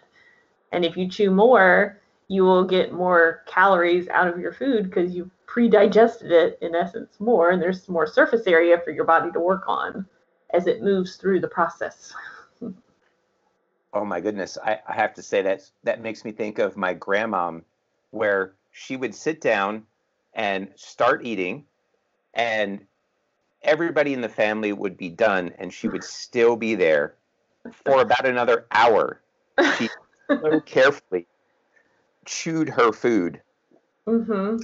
And 0.72 0.84
if 0.84 0.98
you 0.98 1.08
chew 1.10 1.32
more, 1.32 2.01
you 2.32 2.44
will 2.44 2.64
get 2.64 2.94
more 2.94 3.44
calories 3.46 4.08
out 4.08 4.26
of 4.26 4.40
your 4.40 4.54
food 4.54 4.86
because 4.86 5.14
you 5.14 5.30
pre-digested 5.48 6.32
it 6.32 6.58
in 6.62 6.74
essence 6.74 7.20
more, 7.20 7.50
and 7.50 7.62
there's 7.62 7.90
more 7.90 8.08
surface 8.08 8.48
area 8.48 8.80
for 8.86 8.92
your 8.92 9.04
body 9.04 9.30
to 9.34 9.40
work 9.42 9.64
on 9.68 10.06
as 10.54 10.66
it 10.66 10.82
moves 10.82 11.18
through 11.18 11.42
the 11.42 11.48
process. 11.50 12.14
oh 13.94 14.06
my 14.06 14.22
goodness, 14.22 14.58
I, 14.64 14.80
I 14.88 14.94
have 14.94 15.14
to 15.16 15.22
say 15.22 15.42
that 15.42 15.70
that 15.84 16.02
makes 16.02 16.24
me 16.24 16.32
think 16.32 16.58
of 16.58 16.78
my 16.78 16.94
grandma 16.94 17.60
where 18.12 18.54
she 18.72 18.96
would 18.96 19.14
sit 19.14 19.42
down 19.42 19.84
and 20.34 20.70
start 20.78 21.26
eating 21.26 21.66
and 22.34 22.80
everybody 23.62 24.14
in 24.14 24.22
the 24.22 24.30
family 24.30 24.72
would 24.72 24.96
be 24.96 25.10
done 25.10 25.52
and 25.60 25.74
she 25.74 25.90
would 25.90 26.06
still 26.06 26.56
be 26.56 26.76
there 26.76 27.16
for 27.84 28.02
about 28.02 28.26
another 28.26 28.68
hour 28.72 29.20
she 29.78 29.90
so 30.30 30.62
carefully 30.62 31.28
chewed 32.26 32.70
her 32.70 32.92
food 32.92 33.42
mm-hmm. 34.08 34.58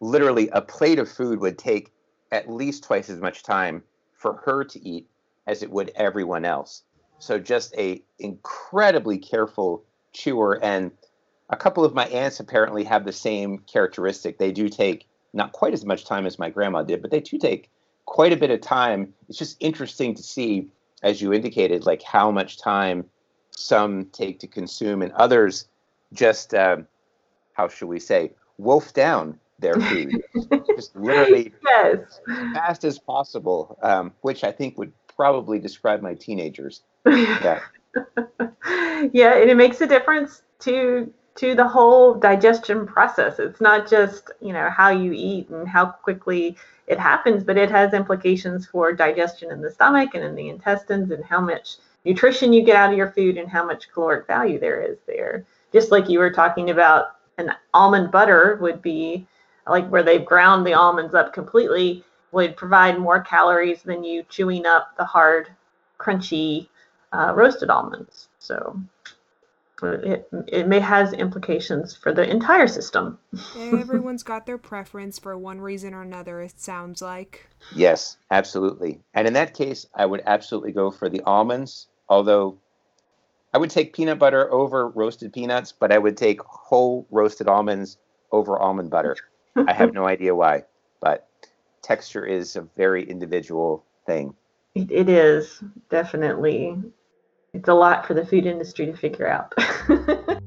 literally 0.00 0.48
a 0.50 0.60
plate 0.60 0.98
of 0.98 1.08
food 1.10 1.40
would 1.40 1.58
take 1.58 1.92
at 2.32 2.50
least 2.50 2.84
twice 2.84 3.10
as 3.10 3.20
much 3.20 3.42
time 3.42 3.82
for 4.12 4.34
her 4.44 4.64
to 4.64 4.86
eat 4.86 5.08
as 5.46 5.62
it 5.62 5.70
would 5.70 5.90
everyone 5.94 6.44
else 6.44 6.82
so 7.18 7.38
just 7.38 7.74
a 7.76 8.02
incredibly 8.18 9.18
careful 9.18 9.84
chewer 10.12 10.58
and 10.62 10.90
a 11.50 11.56
couple 11.56 11.84
of 11.84 11.94
my 11.94 12.06
aunts 12.06 12.40
apparently 12.40 12.84
have 12.84 13.04
the 13.04 13.12
same 13.12 13.58
characteristic. 13.58 14.38
They 14.38 14.52
do 14.52 14.68
take 14.68 15.06
not 15.32 15.52
quite 15.52 15.74
as 15.74 15.84
much 15.84 16.04
time 16.04 16.26
as 16.26 16.38
my 16.38 16.48
grandma 16.48 16.82
did, 16.82 17.02
but 17.02 17.10
they 17.10 17.20
do 17.20 17.38
take 17.38 17.68
quite 18.06 18.32
a 18.32 18.36
bit 18.36 18.50
of 18.50 18.60
time. 18.60 19.12
It's 19.28 19.38
just 19.38 19.56
interesting 19.60 20.14
to 20.14 20.22
see, 20.22 20.68
as 21.02 21.20
you 21.20 21.32
indicated, 21.32 21.86
like 21.86 22.02
how 22.02 22.30
much 22.30 22.58
time 22.58 23.04
some 23.50 24.06
take 24.06 24.38
to 24.40 24.46
consume 24.46 25.02
and 25.02 25.12
others 25.12 25.66
just, 26.12 26.54
uh, 26.54 26.78
how 27.52 27.68
should 27.68 27.88
we 27.88 28.00
say, 28.00 28.32
wolf 28.58 28.92
down 28.92 29.38
their 29.58 29.74
food, 29.80 30.22
just 30.76 30.96
literally 30.96 31.52
yes. 31.64 32.20
as 32.28 32.52
fast 32.54 32.84
as 32.84 32.98
possible, 32.98 33.78
um, 33.82 34.12
which 34.22 34.44
I 34.44 34.52
think 34.52 34.78
would 34.78 34.92
probably 35.16 35.58
describe 35.58 36.02
my 36.02 36.14
teenagers. 36.14 36.82
Yeah. 37.06 37.60
yeah, 39.12 39.34
and 39.36 39.50
it 39.50 39.56
makes 39.56 39.80
a 39.80 39.86
difference 39.86 40.42
to 40.60 41.12
to 41.36 41.54
the 41.54 41.66
whole 41.66 42.14
digestion 42.14 42.86
process. 42.86 43.38
It's 43.38 43.60
not 43.60 43.88
just, 43.88 44.30
you 44.40 44.52
know, 44.52 44.68
how 44.68 44.90
you 44.90 45.12
eat 45.12 45.48
and 45.48 45.66
how 45.66 45.86
quickly 45.86 46.56
it 46.86 46.98
happens, 46.98 47.42
but 47.42 47.56
it 47.56 47.70
has 47.70 47.94
implications 47.94 48.66
for 48.66 48.92
digestion 48.92 49.50
in 49.50 49.62
the 49.62 49.70
stomach 49.70 50.10
and 50.14 50.24
in 50.24 50.34
the 50.34 50.48
intestines 50.50 51.10
and 51.10 51.24
how 51.24 51.40
much 51.40 51.76
nutrition 52.04 52.52
you 52.52 52.62
get 52.62 52.76
out 52.76 52.92
of 52.92 52.98
your 52.98 53.10
food 53.12 53.38
and 53.38 53.48
how 53.48 53.64
much 53.64 53.90
caloric 53.90 54.26
value 54.26 54.58
there 54.58 54.82
is 54.82 54.98
there. 55.06 55.46
Just 55.72 55.90
like 55.90 56.08
you 56.08 56.18
were 56.18 56.32
talking 56.32 56.70
about 56.70 57.16
an 57.38 57.52
almond 57.74 58.10
butter 58.10 58.58
would 58.60 58.82
be 58.82 59.26
like 59.66 59.88
where 59.88 60.02
they've 60.02 60.24
ground 60.24 60.66
the 60.66 60.74
almonds 60.74 61.14
up 61.14 61.32
completely 61.32 62.04
would 62.32 62.56
provide 62.56 62.98
more 62.98 63.20
calories 63.20 63.82
than 63.82 64.04
you 64.04 64.22
chewing 64.28 64.66
up 64.66 64.96
the 64.96 65.04
hard, 65.04 65.48
crunchy 65.98 66.68
uh, 67.12 67.32
roasted 67.34 67.70
almonds. 67.70 68.28
So 68.38 68.80
it, 69.82 70.28
it 70.46 70.68
may 70.68 70.80
has 70.80 71.12
implications 71.12 71.96
for 71.96 72.12
the 72.12 72.28
entire 72.28 72.68
system. 72.68 73.18
Everyone's 73.56 74.22
got 74.22 74.46
their 74.46 74.58
preference 74.58 75.18
for 75.18 75.36
one 75.36 75.60
reason 75.60 75.94
or 75.94 76.02
another, 76.02 76.40
it 76.40 76.60
sounds 76.60 77.02
like. 77.02 77.48
Yes, 77.74 78.16
absolutely. 78.30 79.00
And 79.14 79.26
in 79.26 79.32
that 79.34 79.54
case, 79.54 79.86
I 79.94 80.06
would 80.06 80.22
absolutely 80.26 80.72
go 80.72 80.90
for 80.90 81.08
the 81.08 81.22
almonds, 81.22 81.88
although 82.08 82.58
I 83.52 83.58
would 83.58 83.70
take 83.70 83.92
peanut 83.92 84.18
butter 84.18 84.52
over 84.52 84.88
roasted 84.88 85.32
peanuts, 85.32 85.72
but 85.72 85.92
I 85.92 85.98
would 85.98 86.16
take 86.16 86.40
whole 86.42 87.06
roasted 87.10 87.48
almonds 87.48 87.98
over 88.30 88.58
almond 88.58 88.90
butter. 88.90 89.16
I 89.56 89.72
have 89.72 89.92
no 89.92 90.06
idea 90.06 90.34
why, 90.34 90.64
but 91.00 91.28
texture 91.82 92.24
is 92.24 92.54
a 92.54 92.62
very 92.76 93.02
individual 93.08 93.84
thing. 94.06 94.34
It, 94.76 94.90
it 94.92 95.08
is, 95.08 95.62
definitely 95.88 96.76
it's 97.52 97.68
a 97.68 97.74
lot 97.74 98.06
for 98.06 98.14
the 98.14 98.24
food 98.24 98.46
industry 98.46 98.86
to 98.86 98.96
figure 98.96 99.26
out. 99.26 99.52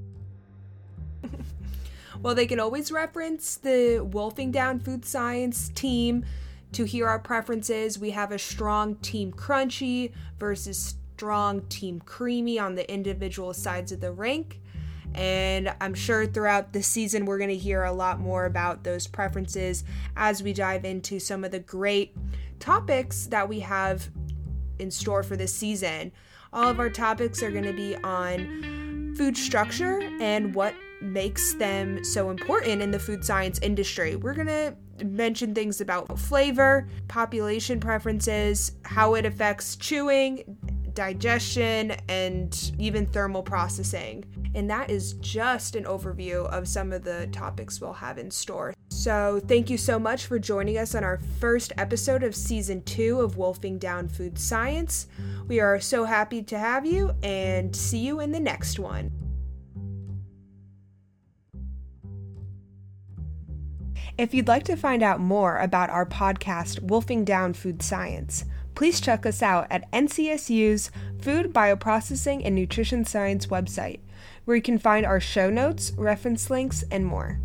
well, 2.22 2.34
they 2.34 2.48
can 2.48 2.62
always 2.62 2.90
reference 2.92 3.58
the 3.58 4.00
Wolfing 4.00 4.52
Down 4.52 4.80
Food 4.80 5.04
Science 5.04 5.70
team 5.76 6.24
to 6.72 6.86
hear 6.86 7.10
our 7.10 7.20
preferences. 7.20 8.00
We 8.00 8.12
have 8.12 8.32
a 8.32 8.40
strong 8.40 8.96
Team 8.96 9.34
Crunchy 9.34 10.14
versus 10.40 10.96
strong, 11.24 11.62
Team 11.68 12.02
Creamy 12.02 12.60
on 12.60 12.76
the 12.76 12.92
individual 12.94 13.54
sides 13.54 13.94
of 13.94 14.02
the 14.02 14.12
rank. 14.12 14.60
And 15.16 15.74
I'm 15.80 15.94
sure 15.94 16.26
throughout 16.26 16.74
the 16.74 16.84
season, 16.84 17.24
we're 17.24 17.38
going 17.38 17.50
to 17.50 17.56
hear 17.56 17.86
a 17.86 17.94
lot 17.94 18.20
more 18.20 18.44
about 18.44 18.84
those 18.84 19.08
preferences 19.08 19.86
as 20.18 20.44
we 20.44 20.52
dive 20.52 20.84
into 20.84 21.20
some 21.20 21.46
of 21.46 21.52
the 21.52 21.60
great 21.60 22.14
topics 22.60 23.28
that 23.28 23.48
we 23.48 23.62
have 23.62 24.10
in 24.80 24.92
store 24.92 25.24
for 25.24 25.38
this 25.38 25.56
season. 25.56 26.12
All 26.52 26.68
of 26.68 26.78
our 26.82 26.90
topics 26.90 27.42
are 27.42 27.52
going 27.52 27.64
to 27.64 27.72
be 27.72 27.96
on 28.04 29.14
food 29.16 29.38
structure 29.38 30.02
and 30.20 30.54
what 30.54 30.76
makes 31.00 31.54
them 31.54 32.04
so 32.04 32.32
important 32.32 32.82
in 32.82 32.92
the 32.92 33.00
food 33.00 33.24
science 33.24 33.60
industry. 33.62 34.18
We're 34.18 34.34
going 34.34 34.48
to 34.48 34.76
mention 35.06 35.56
things 35.56 35.80
about 35.80 36.20
flavor, 36.20 36.90
population 37.08 37.80
preferences, 37.80 38.74
how 38.84 39.16
it 39.16 39.26
affects 39.26 39.78
chewing, 39.78 40.44
digestion, 40.94 41.92
and 42.08 42.72
even 42.80 43.06
thermal 43.06 43.44
processing. 43.44 44.26
And 44.56 44.70
that 44.70 44.90
is 44.90 45.14
just 45.14 45.76
an 45.76 45.86
overview 45.86 46.46
of 46.48 46.68
some 46.68 46.94
of 46.94 47.04
the 47.04 47.28
topics 47.32 47.82
we'll 47.82 47.94
have 47.94 48.18
in 48.18 48.30
store. 48.30 48.74
So, 48.90 49.42
thank 49.48 49.70
you 49.70 49.78
so 49.78 49.98
much 49.98 50.28
for 50.28 50.38
joining 50.38 50.78
us 50.78 50.96
on 50.96 51.04
our 51.04 51.20
first 51.40 51.74
episode 51.78 52.24
of 52.24 52.36
season 52.36 52.84
two 52.84 53.20
of 53.22 53.38
Wolfing 53.38 53.80
Down 53.80 54.08
Food 54.08 54.38
Science. 54.38 55.08
We 55.48 55.60
are 55.60 55.80
so 55.80 56.06
happy 56.06 56.44
to 56.44 56.58
have 56.58 56.86
you 56.86 57.12
and 57.24 57.76
see 57.76 57.98
you 57.98 58.20
in 58.20 58.32
the 58.32 58.40
next 58.40 58.80
one. 58.80 59.12
If 64.16 64.34
you'd 64.34 64.48
like 64.48 64.64
to 64.66 64.76
find 64.76 65.02
out 65.02 65.20
more 65.20 65.58
about 65.58 65.90
our 65.90 66.06
podcast, 66.06 66.80
Wolfing 66.84 67.26
Down 67.26 67.54
Food 67.54 67.82
Science, 67.82 68.46
please 68.76 69.00
check 69.00 69.26
us 69.26 69.42
out 69.42 69.68
at 69.70 69.92
NCSU's 69.92 70.92
Food 71.22 71.54
Bioprocessing 71.54 72.42
and 72.44 72.56
Nutrition 72.56 73.06
Science 73.06 73.48
website, 73.48 74.00
where 74.46 74.56
you 74.58 74.64
can 74.64 74.80
find 74.80 75.06
our 75.06 75.20
show 75.20 75.50
notes, 75.50 75.92
reference 75.98 76.50
links, 76.50 76.84
and 76.92 77.06
more. 77.06 77.40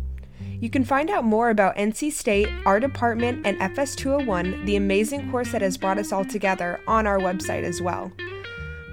You 0.59 0.69
can 0.69 0.83
find 0.83 1.09
out 1.09 1.23
more 1.23 1.49
about 1.49 1.77
NC 1.77 2.11
State, 2.11 2.49
our 2.65 2.79
department, 2.79 3.45
and 3.45 3.57
FS201, 3.59 4.65
the 4.65 4.75
amazing 4.75 5.31
course 5.31 5.51
that 5.51 5.61
has 5.61 5.77
brought 5.77 5.97
us 5.97 6.11
all 6.11 6.25
together, 6.25 6.81
on 6.87 7.07
our 7.07 7.19
website 7.19 7.63
as 7.63 7.81
well. 7.81 8.11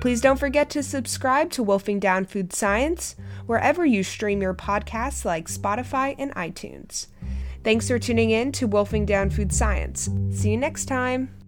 Please 0.01 0.21
don't 0.21 0.39
forget 0.39 0.71
to 0.71 0.83
subscribe 0.83 1.51
to 1.51 1.63
Wolfing 1.63 1.99
Down 1.99 2.25
Food 2.25 2.53
Science 2.53 3.17
wherever 3.47 3.85
you 3.85 4.03
stream 4.03 4.43
your 4.43 4.55
podcasts 4.55 5.25
like 5.25 5.49
Spotify 5.49 6.15
and 6.19 6.35
iTunes. 6.35 7.07
Thanks 7.65 7.89
for 7.89 7.99
tuning 7.99 8.31
in 8.31 8.53
to 8.53 8.67
Wolfing 8.67 9.07
Down 9.07 9.31
Food 9.31 9.53
Science. 9.53 10.09
See 10.31 10.51
you 10.51 10.57
next 10.57 10.85
time. 10.85 11.46